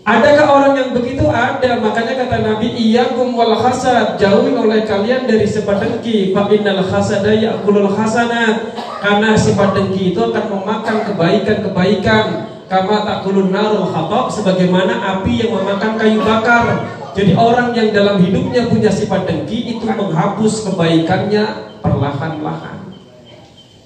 Adakah 0.05 0.47
orang 0.53 0.73
yang 0.77 0.91
begitu? 0.93 1.25
Ada. 1.25 1.81
Makanya 1.81 2.13
kata 2.21 2.37
Nabi, 2.45 2.77
"Iyyakum 2.77 3.33
wal 3.33 3.57
hasad." 3.57 4.21
Jauhi 4.21 4.53
oleh 4.53 4.85
kalian 4.85 5.25
dari 5.25 5.49
sifat 5.49 5.81
dengki. 5.81 6.37
Fa 6.37 6.45
innal 6.53 6.85
hasada 6.85 7.33
ya'kulul 7.33 7.89
hasanat. 7.89 8.77
Karena 9.01 9.33
sifat 9.33 9.73
dengki 9.73 10.13
itu 10.13 10.21
akan 10.21 10.45
memakan 10.53 11.09
kebaikan-kebaikan. 11.09 12.25
Kama 12.69 13.09
takulun 13.09 13.49
narul 13.49 13.89
hatab 13.89 14.29
sebagaimana 14.29 15.21
api 15.21 15.41
yang 15.41 15.57
memakan 15.57 15.97
kayu 15.97 16.21
bakar. 16.21 16.85
Jadi 17.17 17.33
orang 17.33 17.73
yang 17.73 17.89
dalam 17.97 18.21
hidupnya 18.21 18.69
punya 18.69 18.93
sifat 18.93 19.25
dengki 19.25 19.73
itu 19.73 19.89
menghapus 19.89 20.69
kebaikannya 20.69 21.45
perlahan-lahan. 21.81 22.93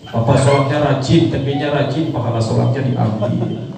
Papa 0.09 0.35
sholatnya 0.35 0.79
rajin, 0.83 1.31
dengkinya 1.31 1.69
rajin, 1.69 2.11
pahala 2.11 2.41
sholatnya 2.43 2.81
diambil. 2.91 3.78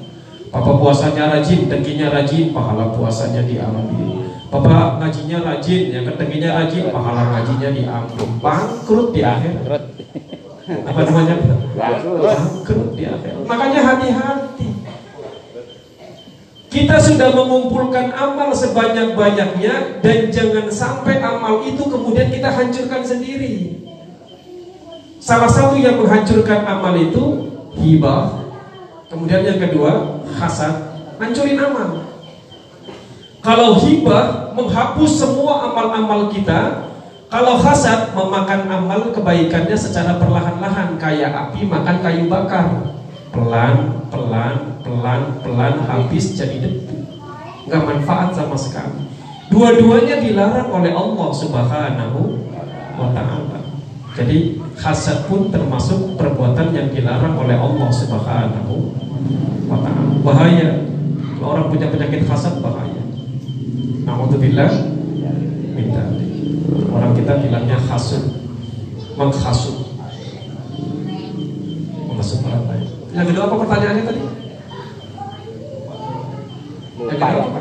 Papa 0.50 0.70
puasanya 0.82 1.30
rajin, 1.30 1.70
dengkinya 1.70 2.10
rajin, 2.10 2.50
pahala 2.50 2.90
puasanya 2.90 3.46
diambil. 3.46 4.26
Papa 4.50 4.98
ngajinya 4.98 5.46
rajin, 5.46 5.94
ya 5.94 6.02
dengkinya 6.02 6.50
rajin, 6.58 6.90
pahala 6.90 7.22
ngajinya 7.38 7.70
diambil. 7.70 8.26
Bangkrut 8.42 9.14
di 9.14 9.22
akhir. 9.22 9.62
Apa 10.90 11.00
namanya? 11.06 11.34
Bangkrut 11.78 12.98
di 12.98 13.06
akhir. 13.06 13.46
Makanya 13.46 13.80
hati-hati. 13.94 14.68
Kita 16.70 16.98
sudah 17.02 17.34
mengumpulkan 17.34 18.14
amal 18.14 18.50
sebanyak-banyaknya 18.54 20.02
dan 20.02 20.18
jangan 20.30 20.66
sampai 20.70 21.18
amal 21.18 21.66
itu 21.66 21.82
kemudian 21.82 22.30
kita 22.30 22.46
hancurkan 22.46 23.02
sendiri. 23.02 23.86
Salah 25.18 25.50
satu 25.50 25.78
yang 25.78 25.98
menghancurkan 25.98 26.66
amal 26.66 26.94
itu 26.98 27.54
hibah. 27.74 28.49
Kemudian 29.10 29.42
yang 29.42 29.58
kedua 29.58 30.22
hasad, 30.38 30.70
hancurin 31.18 31.58
amal. 31.58 32.06
Kalau 33.42 33.82
hibah 33.82 34.54
menghapus 34.54 35.10
semua 35.18 35.66
amal-amal 35.66 36.30
kita, 36.30 36.86
kalau 37.26 37.58
hasad 37.58 38.14
memakan 38.14 38.70
amal 38.70 39.10
kebaikannya 39.10 39.74
secara 39.74 40.14
perlahan-lahan 40.14 40.94
kayak 40.94 41.30
api 41.30 41.66
makan 41.66 41.96
kayu 42.06 42.30
bakar. 42.30 42.66
Pelan, 43.30 44.06
pelan, 44.10 44.82
pelan, 44.82 45.22
pelan 45.42 45.74
habis 45.86 46.34
jadi 46.34 46.58
debu. 46.58 46.98
Nggak 47.70 47.82
manfaat 47.86 48.34
sama 48.34 48.58
sekali. 48.58 49.06
Dua-duanya 49.50 50.18
dilarang 50.22 50.70
oleh 50.70 50.90
Allah 50.90 51.30
Subhanahu 51.30 52.18
wa 52.98 53.08
taala. 53.14 53.59
Jadi 54.20 54.60
hasad 54.76 55.24
pun 55.32 55.48
termasuk 55.48 56.20
perbuatan 56.20 56.76
yang 56.76 56.92
dilarang 56.92 57.40
oleh 57.40 57.56
Allah 57.56 57.88
Subhanahu 57.88 58.92
wa 59.64 59.80
taala. 59.80 60.12
Bahaya. 60.20 60.70
Kalau 61.40 61.56
orang 61.56 61.72
punya 61.72 61.88
penyakit 61.88 62.28
hasad 62.28 62.60
bahaya. 62.60 63.00
Nauzubillah 64.04 64.68
minta. 65.72 66.04
Orang 66.92 67.16
kita 67.16 67.32
bilangnya 67.40 67.80
hasud. 67.88 68.28
Menghasut. 69.16 69.88
Menghasut 72.04 72.44
orang 72.44 72.64
lain. 72.68 72.86
Yang 73.16 73.26
kedua 73.32 73.42
apa 73.48 73.56
pertanyaannya 73.56 74.04
tadi? 74.04 74.22
Yang 77.00 77.08
Lupa. 77.08 77.24
kedua 77.24 77.44
apa? 77.48 77.60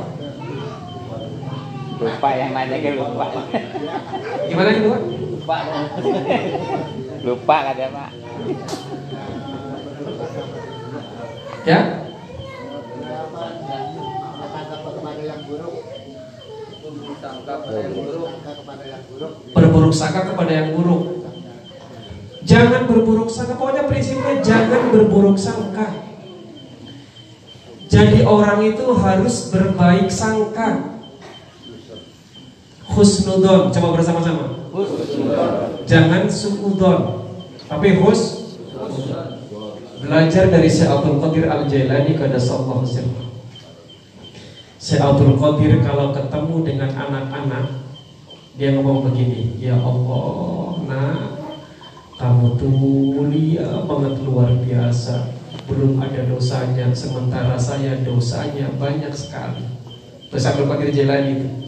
Lupa 2.04 2.30
yang 2.36 2.52
nanya 2.52 2.78
ke 2.84 2.90
lupa. 3.00 3.26
Gimana 4.52 4.68
yang 4.76 4.80
kedua? 4.84 5.00
Lupa. 5.50 5.66
Lupa 7.26 7.58
katanya, 7.74 7.90
Pak. 7.90 8.10
Ya? 11.66 11.80
apa 14.40 14.60
sangka 14.70 14.90
kepada 14.94 15.22
yang 15.26 15.42
buruk 15.46 15.76
sangka 17.20 17.54
kepada 17.62 17.78
yang 17.82 17.94
buruk 17.94 18.30
sangka 18.30 18.52
kepada 18.62 18.84
yang 18.86 19.02
buruk 19.10 19.34
berburuk 19.54 19.94
sangka 19.94 20.22
kepada 20.30 20.52
yang 20.54 20.70
buruk. 20.78 21.04
Jangan 22.46 22.82
berburuk 22.86 23.30
sangka. 23.30 23.54
Pokoknya 23.58 23.84
prinsipnya 23.90 24.42
jangan 24.46 24.94
berburuk 24.94 25.38
sangka. 25.38 25.88
Jadi 27.90 28.22
orang 28.22 28.62
itu 28.70 28.86
harus 28.94 29.50
berbaik 29.50 30.14
sangka. 30.14 31.02
Husnudon, 32.90 33.74
coba 33.74 33.88
bersama-sama. 33.98 34.59
Jangan 35.90 36.30
suudon, 36.30 37.26
tapi 37.66 37.98
hus. 37.98 38.54
Belajar 40.00 40.48
dari 40.48 40.72
Syekh 40.72 40.88
Abdul 40.88 41.20
Qadir 41.20 41.52
Al 41.52 41.68
Jailani 41.68 42.16
kepada 42.16 42.40
Allah 42.40 42.80
Syekh 44.80 45.04
Abdul 45.04 45.36
Qadir 45.36 45.84
kalau 45.84 46.16
ketemu 46.16 46.56
dengan 46.64 46.92
anak-anak 46.96 47.66
dia 48.56 48.76
ngomong 48.76 49.12
begini, 49.12 49.60
ya 49.60 49.76
Allah, 49.76 50.84
nah 50.88 51.16
kamu 52.20 52.60
tuh 52.60 52.72
mulia 52.72 53.84
banget 53.88 54.20
luar 54.24 54.52
biasa, 54.60 55.32
belum 55.68 56.00
ada 56.00 56.28
dosanya, 56.28 56.92
sementara 56.92 57.56
saya 57.56 58.04
dosanya 58.04 58.68
banyak 58.76 59.12
sekali. 59.16 59.64
Terus 60.28 60.48
Abdul 60.48 60.68
Qadir 60.68 60.92
Jailani 60.96 61.32
itu. 61.40 61.59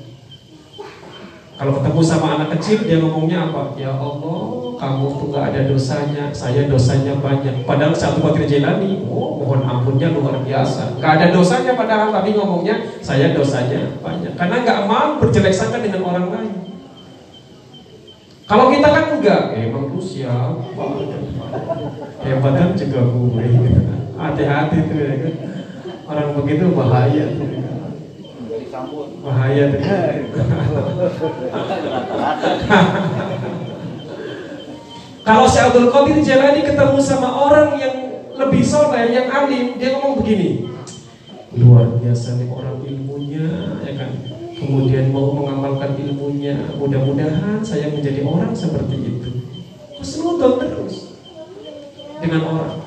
Kalau 1.62 1.78
ketemu 1.78 2.02
sama 2.02 2.42
anak 2.42 2.58
kecil 2.58 2.90
dia 2.90 2.98
ngomongnya 2.98 3.46
apa? 3.46 3.78
Ya 3.78 3.94
Allah, 3.94 4.42
kamu 4.82 5.06
tuh 5.14 5.30
nggak 5.30 5.46
ada 5.54 5.62
dosanya, 5.70 6.34
saya 6.34 6.66
dosanya 6.66 7.22
banyak. 7.22 7.70
Padahal 7.70 7.94
satu 7.94 8.18
Qadir 8.18 8.50
Jailani, 8.50 9.06
oh 9.06 9.38
mohon 9.38 9.62
ampunnya 9.62 10.10
luar 10.10 10.42
biasa. 10.42 10.98
Nggak 10.98 11.22
ada 11.22 11.28
dosanya 11.30 11.78
padahal 11.78 12.10
tapi 12.10 12.34
ngomongnya 12.34 12.82
saya 13.06 13.38
dosanya 13.38 13.94
banyak. 14.02 14.34
Karena 14.34 14.66
nggak 14.66 14.80
mau 14.90 15.22
berjelek 15.22 15.54
sangka 15.54 15.86
dengan 15.86 16.02
orang 16.02 16.28
lain. 16.34 16.54
Kalau 18.50 18.74
kita 18.74 18.88
kan 18.90 19.06
enggak, 19.22 19.44
emang 19.54 19.94
lu 19.94 20.02
siapa? 20.02 20.86
Hebatan 22.26 22.74
juga 22.74 23.00
gue. 23.06 23.46
Hati-hati 24.18 24.78
tuh 24.90 24.98
ya 24.98 25.14
kan. 25.30 25.34
Orang 26.10 26.42
begitu 26.42 26.74
bahaya 26.74 27.38
tuh. 27.38 27.61
Bahaya. 29.22 29.66
Kalau 35.22 35.46
si 35.46 35.58
Abdul 35.62 35.94
Qadir 35.94 36.18
Jalani 36.26 36.66
ketemu 36.66 36.98
sama 36.98 37.30
orang 37.30 37.78
yang 37.78 37.96
lebih 38.34 38.66
soleh, 38.66 39.14
yang 39.14 39.30
alim, 39.30 39.78
dia 39.78 39.94
ngomong 39.94 40.18
begini. 40.26 40.66
Luar 41.54 41.94
biasa 42.02 42.42
nih 42.42 42.50
orang 42.50 42.82
ilmunya, 42.82 43.46
ya 43.86 43.94
kan. 44.02 44.12
Kemudian 44.58 45.14
mau 45.14 45.30
mengamalkan 45.34 45.94
ilmunya. 45.98 46.58
Mudah-mudahan 46.74 47.62
saya 47.62 47.94
menjadi 47.94 48.26
orang 48.26 48.58
seperti 48.58 48.98
itu. 48.98 49.30
Husnudon 50.02 50.58
terus 50.58 51.22
dengan 52.18 52.42
orang. 52.50 52.81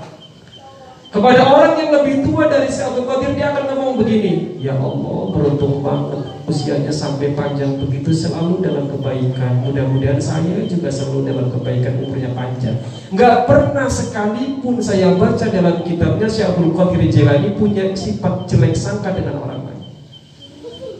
Kepada 1.14 1.46
orang 1.46 1.78
yang 1.78 1.94
lebih 1.94 2.26
tua 2.26 2.50
dari 2.50 2.66
si 2.66 2.82
Abdul 2.82 3.06
Qadir 3.06 3.38
dia 3.38 3.54
akan 3.54 3.70
ngomong 3.70 4.02
begini 4.02 4.58
Ya 4.58 4.74
Allah 4.74 5.30
beruntung 5.30 5.78
banget 5.78 6.26
Usianya 6.50 6.90
sampai 6.90 7.38
panjang 7.38 7.80
begitu 7.80 8.12
selalu 8.12 8.60
dalam 8.60 8.84
kebaikan. 8.84 9.64
Mudah-mudahan 9.64 10.20
saya 10.20 10.60
juga 10.68 10.92
selalu 10.92 11.32
dalam 11.32 11.48
kebaikan 11.48 12.04
umurnya 12.04 12.36
panjang. 12.36 12.76
Nggak 13.16 13.48
pernah 13.48 13.88
sekalipun 13.88 14.76
saya 14.76 15.16
baca 15.16 15.48
dalam 15.48 15.80
kitabnya 15.80 16.28
Si 16.28 16.44
Abdul 16.44 16.76
Qadir 16.76 17.08
Jilani 17.08 17.56
punya 17.56 17.96
sifat 17.96 18.44
jelek 18.44 18.76
sangka 18.76 19.16
dengan 19.16 19.40
orang 19.40 19.72
lain. 19.72 19.80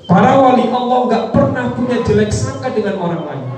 Para 0.09 0.33
wali 0.33 0.65
Allah 0.73 0.99
nggak 1.13 1.25
pernah 1.37 1.65
punya 1.77 2.01
jelek 2.01 2.33
sangka 2.33 2.73
dengan 2.73 2.97
orang 3.05 3.23
lain 3.29 3.54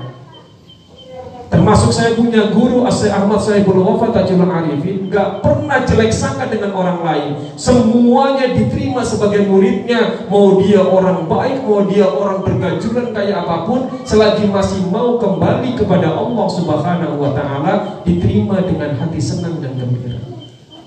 Termasuk 1.47 1.95
saya 1.95 2.11
punya 2.11 2.51
guru 2.51 2.83
Asyik 2.83 3.07
Ahmad 3.07 3.39
Sahibul 3.39 3.79
Wafat 3.79 4.11
Tajul 4.19 4.43
Arifin 4.43 5.07
Gak 5.07 5.39
pernah 5.39 5.79
jelek 5.87 6.11
sangka 6.11 6.51
dengan 6.51 6.75
orang 6.75 6.99
lain. 7.07 7.31
Semuanya 7.55 8.51
diterima 8.51 8.99
sebagai 9.07 9.47
muridnya. 9.47 10.27
Mau 10.27 10.59
dia 10.59 10.83
orang 10.83 11.23
baik 11.23 11.63
Mau 11.63 11.87
dia 11.87 12.03
orang 12.03 12.43
bergajulan 12.43 13.15
kayak 13.15 13.47
apa 13.47 13.63
pun 13.63 13.87
Selagi 14.03 14.51
masih 14.51 14.83
mau 14.91 15.15
kembali 15.15 15.79
kepada 15.79 16.11
Allah 16.11 16.47
Subhanahu 16.51 17.15
wa 17.15 17.31
ta'ala 17.31 18.03
Diterima 18.03 18.59
dengan 18.67 18.99
hati 18.99 19.19
senang 19.23 19.63
dan 19.63 19.71
gembira. 19.79 20.19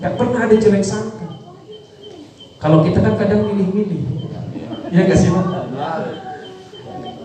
Gak 0.00 0.12
pernah 0.20 0.44
ada 0.44 0.56
jelek 0.60 0.84
sangka. 0.84 1.28
Kalau 2.60 2.84
kita 2.84 3.00
kan 3.00 3.16
kadang 3.16 3.48
milih-milih. 3.48 4.28
Ya 4.92 5.08
gak 5.08 5.16
sih 5.16 5.32
Pak? 5.32 5.44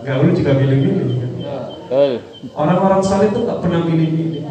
Gaul 0.08 0.32
juga 0.32 0.56
milih-milih. 0.56 1.35
Orang-orang 2.56 3.02
saleh 3.02 3.30
itu 3.30 3.46
nggak 3.46 3.62
pernah 3.62 3.80
milih-milih. 3.86 4.42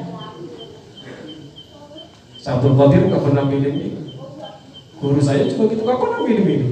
Sabtul 2.40 2.78
Qadir 2.78 3.12
nggak 3.12 3.24
pernah 3.26 3.44
milih-milih. 3.44 3.94
Guru 4.96 5.20
saya 5.20 5.44
juga 5.50 5.76
gitu 5.76 5.84
nggak 5.84 6.00
pernah 6.00 6.20
milih-milih. 6.24 6.72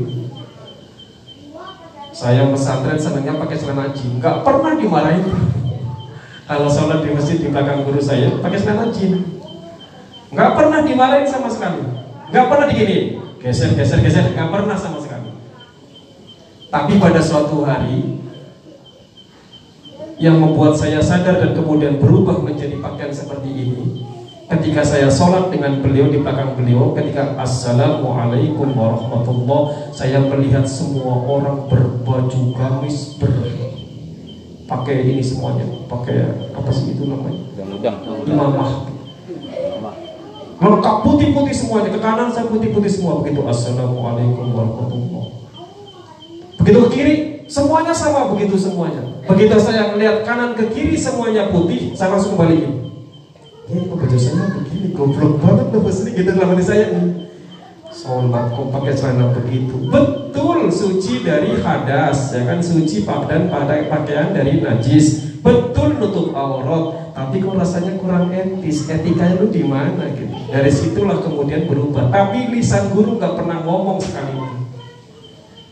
Saya 2.13 2.47
pesantren 2.47 2.95
senangnya 2.95 3.35
pakai 3.41 3.57
celana 3.57 3.91
jin, 3.91 4.21
nggak 4.21 4.45
pernah 4.45 4.77
dimarahin. 4.77 5.27
Kalau 6.45 6.69
sholat 6.69 7.01
di 7.01 7.09
masjid 7.11 7.41
di 7.41 7.49
belakang 7.49 7.83
guru 7.83 7.99
saya 7.99 8.31
pakai 8.39 8.61
celana 8.61 8.93
jin, 8.93 9.19
nggak 10.31 10.51
pernah 10.55 10.79
dimarahin 10.85 11.27
sama 11.27 11.49
sekali, 11.49 11.81
nggak 12.31 12.45
pernah 12.47 12.65
digini, 12.69 13.17
geser 13.41 13.73
geser 13.75 13.99
geser, 14.05 14.29
nggak 14.31 14.45
pernah 14.45 14.77
sama 14.77 15.01
sekali. 15.01 15.33
Tapi 16.69 17.01
pada 17.01 17.19
suatu 17.19 17.65
hari 17.65 18.22
yang 20.21 20.37
membuat 20.37 20.77
saya 20.77 21.01
sadar 21.01 21.41
dan 21.41 21.51
kemudian 21.57 21.97
berubah 21.97 22.41
menjadi 22.41 22.77
pakaian 22.77 23.13
seperti 23.13 23.49
ini. 23.49 24.05
Ketika 24.43 24.85
saya 24.85 25.09
sholat 25.09 25.49
dengan 25.49 25.81
beliau 25.81 26.11
di 26.13 26.21
belakang 26.21 26.53
beliau 26.53 26.93
ketika 26.93 27.33
assalamualaikum 27.41 28.75
warahmatullah 28.75 29.89
saya 29.95 30.21
melihat 30.21 30.67
semua 30.69 31.25
orang 31.25 31.65
berbaju 31.71 32.53
gamis 32.53 33.17
ber 33.17 33.33
pakai 34.69 35.09
ini 35.09 35.23
semuanya. 35.25 35.65
Pakai 35.89 36.15
apa 36.53 36.69
sih 36.69 36.93
itu 36.93 37.09
namanya? 37.09 37.41
Imamah 38.29 38.93
lengkap 40.63 40.95
putih-putih 41.03 41.55
semuanya. 41.55 41.89
Ke 41.91 41.99
kanan 41.99 42.29
saya 42.29 42.45
putih-putih 42.47 42.91
semua. 42.91 43.19
Begitu 43.23 43.41
assalamualaikum 43.47 44.53
warahmatullah. 44.53 45.25
Begitu 46.61 46.77
ke 46.77 46.89
kiri 46.93 47.15
semuanya 47.47 47.93
sama 47.95 48.31
begitu 48.33 48.55
semuanya. 48.59 49.01
Begitu 49.23 49.55
saya 49.59 49.95
melihat 49.95 50.27
kanan 50.27 50.55
ke 50.55 50.67
kiri 50.71 50.99
semuanya 50.99 51.47
putih 51.49 51.95
saya 51.95 52.15
langsung 52.15 52.35
balikin 52.35 52.83
ini 53.71 53.87
kok 53.87 53.95
baju 53.95 54.17
saya 54.19 54.45
begini? 54.59 54.87
Goblok 54.91 55.33
banget 55.39 55.67
loh 55.71 55.81
bos 55.87 55.99
ini 56.03 56.11
gitu 56.19 56.29
dalam 56.35 56.51
hati 56.51 56.63
saya. 56.67 56.85
Sholat 57.93 58.45
kok 58.51 58.67
pakai 58.75 58.93
celana 58.93 59.25
begitu. 59.31 59.75
Betul 59.87 60.67
suci 60.67 61.23
dari 61.23 61.55
hadas 61.63 62.35
ya 62.35 62.43
kan? 62.43 62.59
Suci 62.59 63.07
dan 63.07 63.47
pada 63.47 63.79
pakaian 63.87 64.35
dari 64.35 64.59
najis. 64.59 65.39
Betul 65.39 65.95
nutup 65.95 66.35
aurat. 66.35 67.15
Tapi 67.15 67.39
kok 67.39 67.55
rasanya 67.55 67.95
kurang 68.03 68.35
etis? 68.35 68.89
Etikanya 68.89 69.39
lu 69.39 69.47
di 69.47 69.63
mana 69.63 70.11
gitu? 70.11 70.33
Dari 70.51 70.67
situlah 70.73 71.23
kemudian 71.23 71.63
berubah. 71.63 72.11
Tapi 72.11 72.51
lisan 72.51 72.91
guru 72.91 73.15
nggak 73.15 73.37
pernah 73.39 73.63
ngomong 73.63 74.03
sekali 74.03 74.42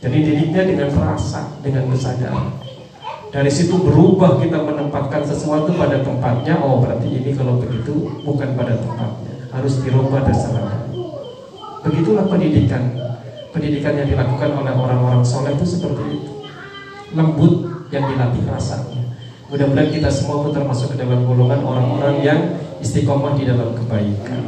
jadi 0.01 0.17
didiknya 0.17 0.63
dengan 0.65 0.89
rasa 0.97 1.45
dengan 1.61 1.85
kesadaran. 1.93 2.49
Dari 3.31 3.47
situ 3.47 3.79
berubah 3.79 4.41
kita 4.43 4.59
menempatkan 4.59 5.23
sesuatu 5.23 5.71
pada 5.77 6.01
tempatnya. 6.03 6.59
Oh 6.59 6.83
berarti 6.83 7.07
ini 7.07 7.31
kalau 7.31 7.61
begitu 7.61 8.09
bukan 8.25 8.57
pada 8.57 8.75
tempatnya. 8.75 9.33
Harus 9.53 9.79
dirubah 9.85 10.25
dasarnya 10.25 10.81
begitulah 11.85 12.25
pendidikan. 12.29 12.97
Pendidikan 13.51 13.93
yang 13.99 14.07
dilakukan 14.07 14.49
oleh 14.63 14.73
orang-orang 14.73 15.21
soleh 15.27 15.51
itu 15.53 15.67
seperti 15.67 16.23
itu. 16.23 16.31
Lembut 17.11 17.67
yang 17.91 18.07
dilatih 18.07 18.47
rasanya. 18.47 19.03
Mudah-mudahan 19.51 19.91
kita 19.91 20.07
semua 20.07 20.47
pun 20.47 20.55
termasuk 20.55 20.95
ke 20.95 21.03
dalam 21.03 21.27
golongan 21.27 21.59
orang-orang 21.59 22.23
yang 22.23 22.39
istiqomah 22.79 23.35
di 23.35 23.43
dalam 23.43 23.75
kebaikan. 23.75 24.39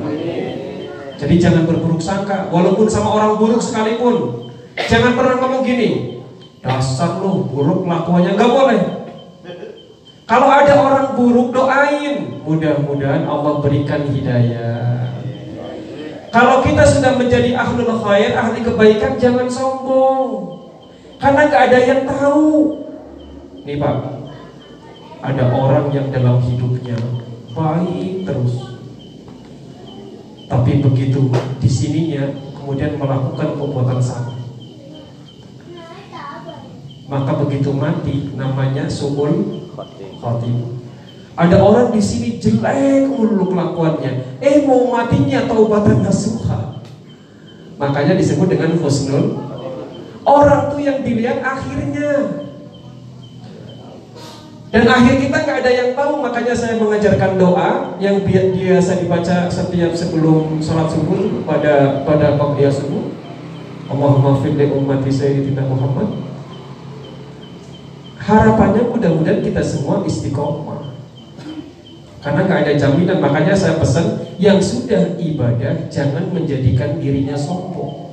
Jadi 1.20 1.36
jangan 1.36 1.68
berburuk 1.68 2.00
sangka 2.00 2.48
walaupun 2.48 2.88
sama 2.88 3.12
orang 3.12 3.36
buruk 3.36 3.60
sekalipun 3.60 4.43
jangan 4.78 5.14
pernah 5.14 5.36
ngomong 5.42 5.64
gini. 5.66 5.90
Dasar 6.64 7.20
lu 7.20 7.44
buruk 7.52 7.84
lakuannya 7.84 8.40
nggak 8.40 8.52
boleh. 8.52 8.80
Kalau 10.24 10.48
ada 10.48 10.74
orang 10.80 11.08
buruk 11.20 11.52
doain. 11.52 12.40
Mudah-mudahan 12.48 13.28
Allah 13.28 13.60
berikan 13.60 14.08
hidayah. 14.08 15.12
Kalau 16.34 16.66
kita 16.66 16.82
sudah 16.88 17.14
menjadi 17.20 17.54
ahlul 17.54 17.94
khair 18.02 18.34
ahli 18.34 18.64
kebaikan 18.64 19.20
jangan 19.20 19.46
sombong. 19.46 20.58
Karena 21.20 21.52
nggak 21.52 21.64
ada 21.70 21.80
yang 21.84 22.02
tahu. 22.08 22.80
Nih 23.68 23.78
pak. 23.78 23.96
Ada 25.24 25.56
orang 25.56 25.88
yang 25.96 26.12
dalam 26.12 26.40
hidupnya 26.44 27.00
baik 27.54 28.28
terus. 28.28 28.76
Tapi 30.48 30.84
begitu 30.84 31.32
di 31.60 31.70
sininya 31.72 32.28
kemudian 32.60 33.00
melakukan 33.00 33.56
perbuatan 33.56 34.00
salah 34.04 34.43
maka 37.14 37.38
begitu 37.46 37.70
mati 37.70 38.34
namanya 38.34 38.90
subul 38.90 39.70
khotimah. 40.18 40.82
Ada 41.38 41.62
orang 41.62 41.94
di 41.94 42.02
sini 42.02 42.42
jelek 42.42 43.10
mulu 43.10 43.54
kelakuannya, 43.54 44.42
eh 44.42 44.66
mau 44.66 44.90
matinya 44.90 45.46
taubatan 45.46 46.02
nasuha. 46.02 46.82
Makanya 47.78 48.18
disebut 48.18 48.50
dengan 48.50 48.78
husnul. 48.82 49.38
Orang 50.26 50.74
tuh 50.74 50.82
yang 50.82 51.06
dilihat 51.06 51.42
akhirnya. 51.42 52.42
Dan 54.74 54.90
akhir 54.90 55.22
kita 55.22 55.38
nggak 55.38 55.58
ada 55.62 55.72
yang 55.74 55.90
tahu, 55.94 56.18
makanya 56.18 56.54
saya 56.58 56.82
mengajarkan 56.82 57.38
doa 57.38 57.94
yang 58.02 58.26
bi- 58.26 58.58
biasa 58.58 58.98
dibaca 59.06 59.46
setiap 59.46 59.94
sebelum 59.94 60.58
sholat 60.62 60.90
subuh 60.90 61.46
pada 61.46 62.02
pada 62.02 62.34
qobliyah 62.42 62.74
subuh. 62.74 63.14
Allahumma 63.90 64.42
fir 64.42 64.58
li 64.58 64.66
ummati 64.74 65.14
sayyidina 65.14 65.70
Muhammad 65.70 66.33
harapannya 68.24 68.88
mudah-mudahan 68.88 69.44
kita 69.44 69.60
semua 69.60 70.08
istiqomah 70.08 70.96
karena 72.24 72.42
nggak 72.48 72.60
ada 72.64 72.74
jaminan 72.80 73.20
makanya 73.20 73.52
saya 73.52 73.76
pesan 73.76 74.24
yang 74.40 74.64
sudah 74.64 75.20
ibadah 75.20 75.92
jangan 75.92 76.32
menjadikan 76.32 76.96
dirinya 77.04 77.36
sombong 77.36 78.04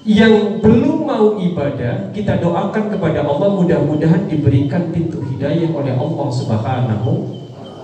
Yang 0.00 0.64
belum 0.64 1.04
mau 1.04 1.36
ibadah, 1.36 2.08
kita 2.16 2.40
doakan 2.40 2.88
kepada 2.88 3.20
Allah 3.20 3.52
mudah-mudahan 3.52 4.24
diberikan 4.32 4.88
pintu 4.88 5.20
hidayah 5.28 5.68
oleh 5.76 5.92
Allah 5.92 6.28
Subhanahu 6.32 7.10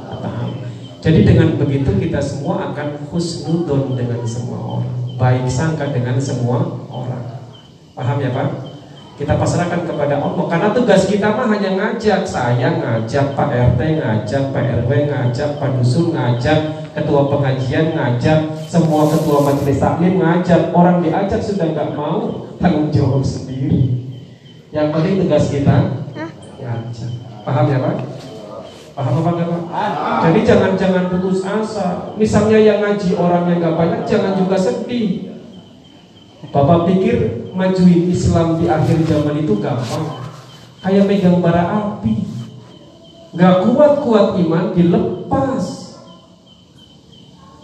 wa 0.09 0.17
taala. 0.25 0.65
Jadi 1.05 1.29
dengan 1.29 1.61
begitu 1.61 1.93
kita 2.01 2.17
semua 2.25 2.73
akan 2.73 3.05
husnudon 3.13 4.01
dengan 4.01 4.25
semua 4.25 4.81
orang, 4.81 4.97
baik 5.21 5.45
sangka 5.45 5.93
dengan 5.93 6.17
semua 6.17 6.65
orang. 6.89 7.45
Paham 7.93 8.17
ya 8.17 8.33
Pak? 8.33 8.66
Kita 9.17 9.33
pasrahkan 9.33 9.89
kepada 9.89 10.21
Allah. 10.21 10.45
Karena 10.45 10.69
tugas 10.77 11.09
kita 11.09 11.33
mah 11.33 11.49
hanya 11.49 11.73
ngajak 11.73 12.29
saya 12.29 12.69
ngajak 12.69 13.33
Pak 13.33 13.49
RT 13.49 13.81
ngajak 13.97 14.43
Pak 14.53 14.64
RW 14.85 14.91
ngajak 15.09 15.57
Pak 15.57 15.71
Dusun 15.81 16.12
ngajak 16.12 16.93
ketua 16.93 17.25
pengajian 17.33 17.97
ngajak 17.97 18.45
semua 18.69 19.09
ketua 19.09 19.41
majelis 19.41 19.81
taklim 19.81 20.21
ngajak 20.21 20.69
orang 20.77 21.01
diajak 21.01 21.41
sudah 21.41 21.64
nggak 21.64 21.97
mau 21.97 22.45
tanggung 22.61 22.93
jawab 22.93 23.25
sendiri. 23.25 24.05
Yang 24.69 24.89
penting 24.93 25.14
tugas 25.25 25.45
kita 25.49 25.77
ngajak 26.61 27.11
paham 27.41 27.67
ya 27.73 27.79
Pak? 27.81 27.97
Paham 29.01 29.12
apa 29.17 29.31
enggak 29.33 29.49
Pak? 29.49 29.62
Jadi 30.29 30.41
jangan 30.45 30.73
jangan 30.77 31.05
putus 31.09 31.41
asa. 31.41 32.12
Misalnya 32.21 32.61
yang 32.61 32.85
ngaji 32.85 33.17
orangnya 33.17 33.64
nggak 33.64 33.77
banyak 33.81 34.01
jangan 34.05 34.37
juga 34.37 34.61
sedih 34.61 35.36
Bapak 36.45 36.84
pikir 36.89 37.49
majuin 37.57 38.12
Islam 38.12 38.61
di 38.61 38.68
akhir 38.68 39.09
zaman 39.09 39.41
itu 39.41 39.57
gampang. 39.57 40.20
Kayak 40.84 41.09
megang 41.09 41.41
bara 41.41 41.64
api. 41.64 42.22
Gak 43.37 43.64
kuat-kuat 43.64 44.37
iman 44.45 44.72
dilepas. 44.76 45.64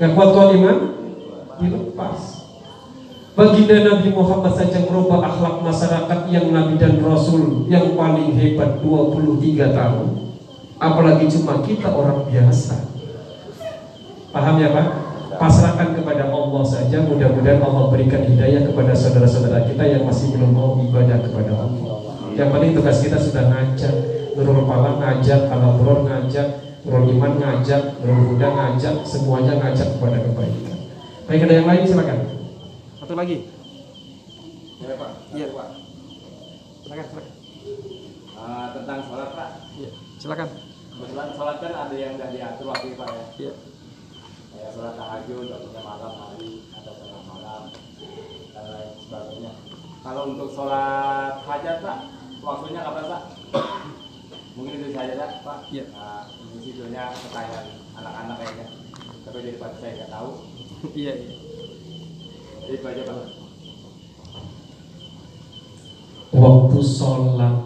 Gak 0.01 0.13
kuat-kuat 0.17 0.49
iman 0.57 0.77
dilepas. 1.61 2.43
Baginda 3.33 3.77
Nabi 3.81 4.13
Muhammad 4.13 4.53
saja 4.53 4.85
merubah 4.85 5.25
akhlak 5.25 5.65
masyarakat 5.65 6.21
yang 6.29 6.53
Nabi 6.53 6.77
dan 6.77 7.01
Rasul 7.01 7.65
yang 7.65 7.97
paling 7.97 8.37
hebat 8.37 8.85
23 8.85 9.73
tahun. 9.73 10.09
Apalagi 10.77 11.33
cuma 11.33 11.65
kita 11.65 11.89
orang 11.89 12.29
biasa. 12.29 12.93
Paham 14.33 14.57
ya 14.61 14.69
Pak? 14.73 15.02
Pasrahkan 15.43 15.99
kepada 15.99 16.31
Allah 16.31 16.63
saja 16.63 17.03
mudah-mudahan 17.03 17.59
Allah 17.59 17.91
berikan 17.91 18.23
hidayah 18.23 18.63
kepada 18.63 18.95
saudara-saudara 18.95 19.67
kita 19.67 19.83
yang 19.91 20.07
masih 20.07 20.31
belum 20.39 20.55
mau 20.55 20.79
ibadah 20.79 21.19
kepada 21.19 21.51
Allah 21.59 21.95
yang 22.39 22.47
paling 22.55 22.71
tugas 22.79 23.03
kita 23.03 23.19
sudah 23.19 23.51
ngajak 23.51 23.91
Nurul 24.39 24.63
Pala 24.71 25.03
ngajak 25.03 25.51
Al-Abror 25.51 26.07
ngajak 26.07 26.47
Nurul 26.87 27.11
Iman 27.11 27.43
ngajak 27.43 27.99
Nurul 28.07 28.39
Huda 28.39 28.49
ngajak 28.55 28.95
semuanya 29.03 29.59
ngajak 29.59 29.99
kepada 29.99 30.23
kebaikan 30.23 30.79
baik 31.27 31.41
ada 31.43 31.55
yang 31.59 31.67
lain 31.67 31.83
silakan 31.91 32.19
satu 33.03 33.15
lagi 33.19 33.39
Ya 34.83 34.99
Pak. 34.99 35.11
Iya. 35.31 35.47
Pak. 35.51 35.69
silakan 36.83 37.07
silakan 37.07 37.27
Ah, 38.43 38.67
tentang 38.75 38.99
sholat 39.07 39.31
Pak. 39.31 39.49
Iya, 39.79 39.91
silakan 40.19 40.49
Kebetulan 40.93 41.29
sholat 41.39 41.57
kan 41.63 41.73
ada 41.87 41.95
yang 41.95 42.19
udah 42.19 42.29
diatur 42.35 42.67
waktu 42.67 42.99
Pak 42.99 43.07
ya. 43.07 43.25
Iya. 43.39 43.53
Kayak 44.63 44.73
sholat 44.79 44.95
tahajud, 44.95 45.47
waktunya 45.51 45.83
malam 45.83 46.13
hari, 46.23 46.51
atau 46.71 46.93
sholat 46.95 47.23
malam, 47.27 47.63
dan 48.55 48.65
lain 48.71 48.91
sebagainya. 49.03 49.53
Kalau 50.07 50.23
untuk 50.31 50.49
sholat 50.55 51.35
hajat 51.43 51.77
Pak, 51.83 51.99
waktunya 52.47 52.81
kapan 52.87 53.05
Pak? 53.11 53.23
Mungkin 54.55 54.79
itu 54.79 54.95
saja 54.95 55.19
Pak. 55.19 55.31
Pak. 55.43 55.59
Iya. 55.75 55.85
Nah, 55.91 56.31
ini 56.31 56.59
judulnya 56.63 57.11
pertanyaan 57.11 57.67
anak-anak 57.99 58.37
kayaknya. 58.39 58.67
Tapi 59.27 59.39
daripada 59.43 59.75
saya 59.83 59.91
nggak 59.99 60.13
tahu, 60.15 60.31
iya 61.03 61.15
iya 61.19 61.43
jadi 62.63 62.79
itu 62.79 62.87
aja 62.87 63.03
Pak. 63.03 63.19
waktu 66.33 66.79
sholat 66.81 67.57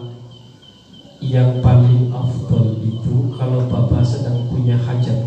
yang 1.23 1.63
paling 1.63 2.11
afdol 2.11 2.75
itu 2.83 3.31
kalau 3.39 3.63
bapak 3.71 4.03
sedang 4.03 4.43
punya 4.51 4.75
hajat 4.75 5.23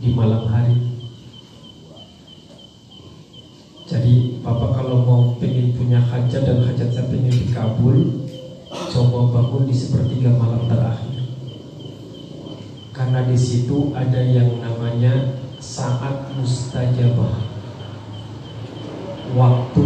di 0.00 0.12
malam 0.12 0.44
hari. 0.48 0.76
Jadi 3.86 4.42
bapak 4.42 4.82
kalau 4.82 5.06
mau 5.06 5.22
pengen 5.38 5.70
punya 5.78 6.02
hajat 6.02 6.42
dan 6.42 6.58
hajat 6.66 6.90
saya 6.90 7.06
pengen 7.06 7.30
dikabul 7.30 8.26
coba 8.66 9.18
bangun 9.30 9.62
di 9.70 9.74
sepertiga 9.74 10.34
malam 10.34 10.66
terakhir. 10.66 11.22
Karena 12.90 13.22
di 13.28 13.38
situ 13.38 13.94
ada 13.94 14.18
yang 14.18 14.58
namanya 14.58 15.38
saat 15.62 16.34
mustajabah. 16.34 17.46
Waktu 19.36 19.84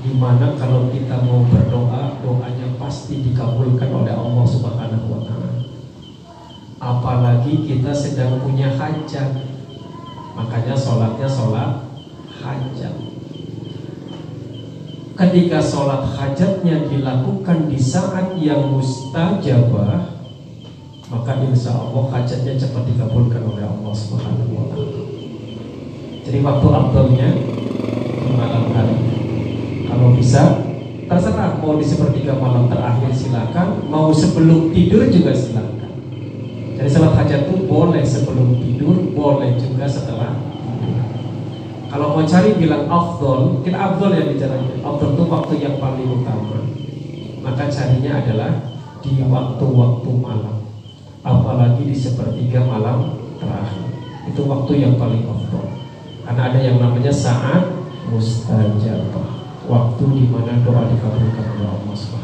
di 0.00 0.12
mana 0.16 0.56
kalau 0.56 0.88
kita 0.88 1.20
mau 1.28 1.44
berdoa 1.44 2.24
doanya 2.24 2.72
pasti 2.80 3.20
dikabulkan 3.20 3.90
oleh 3.92 4.14
Allah 4.16 4.46
Subhanahu 4.48 5.06
wa 5.12 5.20
taala. 5.28 5.49
Apalagi 6.80 7.68
kita 7.68 7.92
sedang 7.92 8.40
punya 8.40 8.72
hajat. 8.72 9.36
Makanya 10.32 10.72
sholatnya 10.72 11.28
sholat 11.28 11.84
hajat. 12.40 12.94
Ketika 15.12 15.60
sholat 15.60 16.08
hajatnya 16.16 16.88
dilakukan 16.88 17.68
di 17.68 17.76
saat 17.76 18.32
yang 18.40 18.72
mustajabah, 18.72 20.16
maka 21.12 21.32
insya 21.44 21.76
Allah 21.76 22.08
hajatnya 22.16 22.56
cepat 22.56 22.88
dikabulkan 22.88 23.44
oleh 23.44 23.68
Allah 23.68 23.92
Subhanahu 23.92 24.56
wa. 24.56 24.72
Jadi 26.24 26.38
waktu 26.40 26.66
abdulnya 26.72 27.28
di 28.24 28.30
malam 28.32 28.72
hari. 28.72 28.96
Kalau 29.84 30.16
bisa 30.16 30.64
terserah 31.04 31.60
mau 31.60 31.76
di 31.76 31.84
sepertiga 31.84 32.40
malam 32.40 32.72
terakhir 32.72 33.12
silakan, 33.12 33.84
mau 33.92 34.08
sebelum 34.14 34.72
tidur 34.72 35.04
juga 35.12 35.36
silakan. 35.36 35.79
Jadi 36.80 36.96
salat 36.96 37.12
hajat 37.12 37.44
itu 37.44 37.68
boleh 37.68 38.00
sebelum 38.00 38.56
tidur, 38.56 38.96
boleh 39.12 39.52
juga 39.60 39.84
setelah. 39.84 40.32
Kalau 41.92 42.16
mau 42.16 42.24
cari 42.24 42.56
bilang 42.56 42.88
afdol, 42.88 43.60
kita 43.60 43.76
afdol 43.76 44.16
yang 44.16 44.32
bicaranya. 44.32 44.80
Afdol 44.80 45.12
itu 45.12 45.24
waktu 45.28 45.54
yang 45.60 45.76
paling 45.76 46.08
utama. 46.08 46.56
Maka 47.44 47.68
carinya 47.68 48.24
adalah 48.24 48.52
di 49.04 49.20
waktu-waktu 49.20 50.10
malam. 50.24 50.56
Apalagi 51.20 51.84
di 51.84 51.92
sepertiga 51.92 52.64
malam 52.64 53.12
terakhir. 53.36 53.84
Itu 54.32 54.48
waktu 54.48 54.72
yang 54.80 54.96
paling 54.96 55.28
afdol. 55.28 55.68
Karena 56.24 56.48
ada 56.48 56.60
yang 56.64 56.80
namanya 56.80 57.12
saat 57.12 57.60
mustajabah 58.08 59.28
waktu 59.68 60.04
di 60.16 60.24
mana 60.32 60.56
doa 60.64 60.88
dikabulkan 60.88 61.44
oleh 61.60 61.68
Allah. 61.68 62.19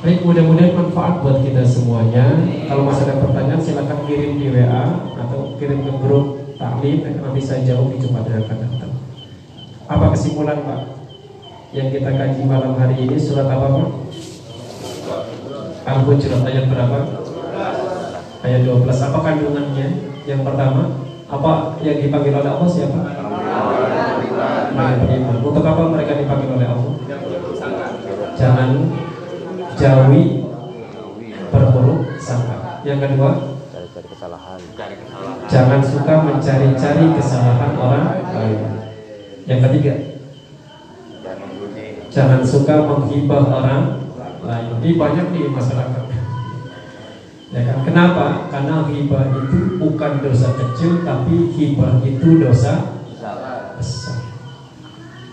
Baik, 0.00 0.24
mudah-mudahan 0.24 0.72
manfaat 0.72 1.20
buat 1.20 1.44
kita 1.44 1.60
semuanya. 1.60 2.32
Kalau 2.64 2.88
masih 2.88 3.04
ada 3.04 3.20
pertanyaan 3.20 3.60
silakan 3.60 4.00
kirim 4.08 4.40
di 4.40 4.48
WA 4.48 5.12
atau 5.12 5.52
kirim 5.60 5.84
ke 5.84 5.92
grup 6.00 6.40
taklim 6.56 7.04
nanti 7.04 7.40
saya 7.44 7.60
jawab 7.68 7.92
di 7.92 8.00
Jumat 8.00 8.24
yang 8.24 8.40
akan 8.48 8.58
datang. 8.64 8.92
Apa 9.92 10.16
kesimpulan 10.16 10.64
Pak? 10.64 11.04
Yang 11.76 12.00
kita 12.00 12.16
kaji 12.16 12.40
malam 12.48 12.80
hari 12.80 12.96
ini 12.96 13.20
surat 13.20 13.44
apa 13.44 13.76
Pak? 13.76 13.88
Al-Hujurat 15.84 16.48
ayat 16.48 16.64
berapa? 16.72 16.98
Ayat 18.40 18.60
12. 18.64 19.04
Apa 19.04 19.18
kandungannya? 19.20 19.88
Yang 20.24 20.40
pertama, 20.48 20.82
apa 21.28 21.52
yang 21.84 22.00
dipanggil 22.00 22.40
oleh 22.40 22.48
Allah 22.48 22.68
siapa? 22.72 23.00
Mereka. 24.72 25.28
Untuk 25.44 25.60
apa 25.60 25.82
mereka 25.92 26.12
dipanggil 26.16 26.56
oleh 26.56 26.68
Allah? 26.72 26.94
Jangan 28.40 28.70
jauhi 29.80 30.44
berburuk 31.48 32.00
sangka. 32.20 32.84
Yang 32.84 32.98
kedua, 33.08 33.30
Cari-cari 33.72 34.06
kesalahan. 34.12 34.58
jangan 35.48 35.80
suka 35.80 36.14
mencari-cari 36.20 37.04
kesalahan 37.16 37.72
orang 37.80 38.06
lain. 38.36 38.60
Yang 39.48 39.60
ketiga, 39.66 39.94
jangan 42.12 42.40
suka 42.44 42.76
menghibah 42.84 43.42
orang 43.48 43.82
lain. 44.44 44.68
Ini 44.84 44.90
banyak 45.00 45.26
di 45.32 45.40
masyarakat. 45.48 46.04
Ya 47.50 47.60
kan? 47.66 47.78
Kenapa? 47.82 48.46
Karena 48.46 48.86
hibah 48.86 49.26
itu 49.34 49.74
bukan 49.82 50.22
dosa 50.22 50.54
kecil, 50.54 51.02
tapi 51.02 51.50
hibah 51.58 51.98
itu 52.06 52.38
dosa 52.38 53.02
besar. 53.74 54.22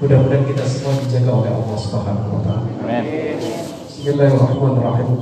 Mudah-mudahan 0.02 0.46
kita 0.50 0.66
semua 0.66 0.98
dijaga 0.98 1.30
oleh 1.46 1.52
Allah 1.54 1.78
Subhanahu 1.78 2.30
wa 2.38 2.42
taala. 2.42 2.66
Amin. 2.90 3.77
bismillahi 3.98 4.30
rahmani 4.38 4.80
rahim 4.86 5.08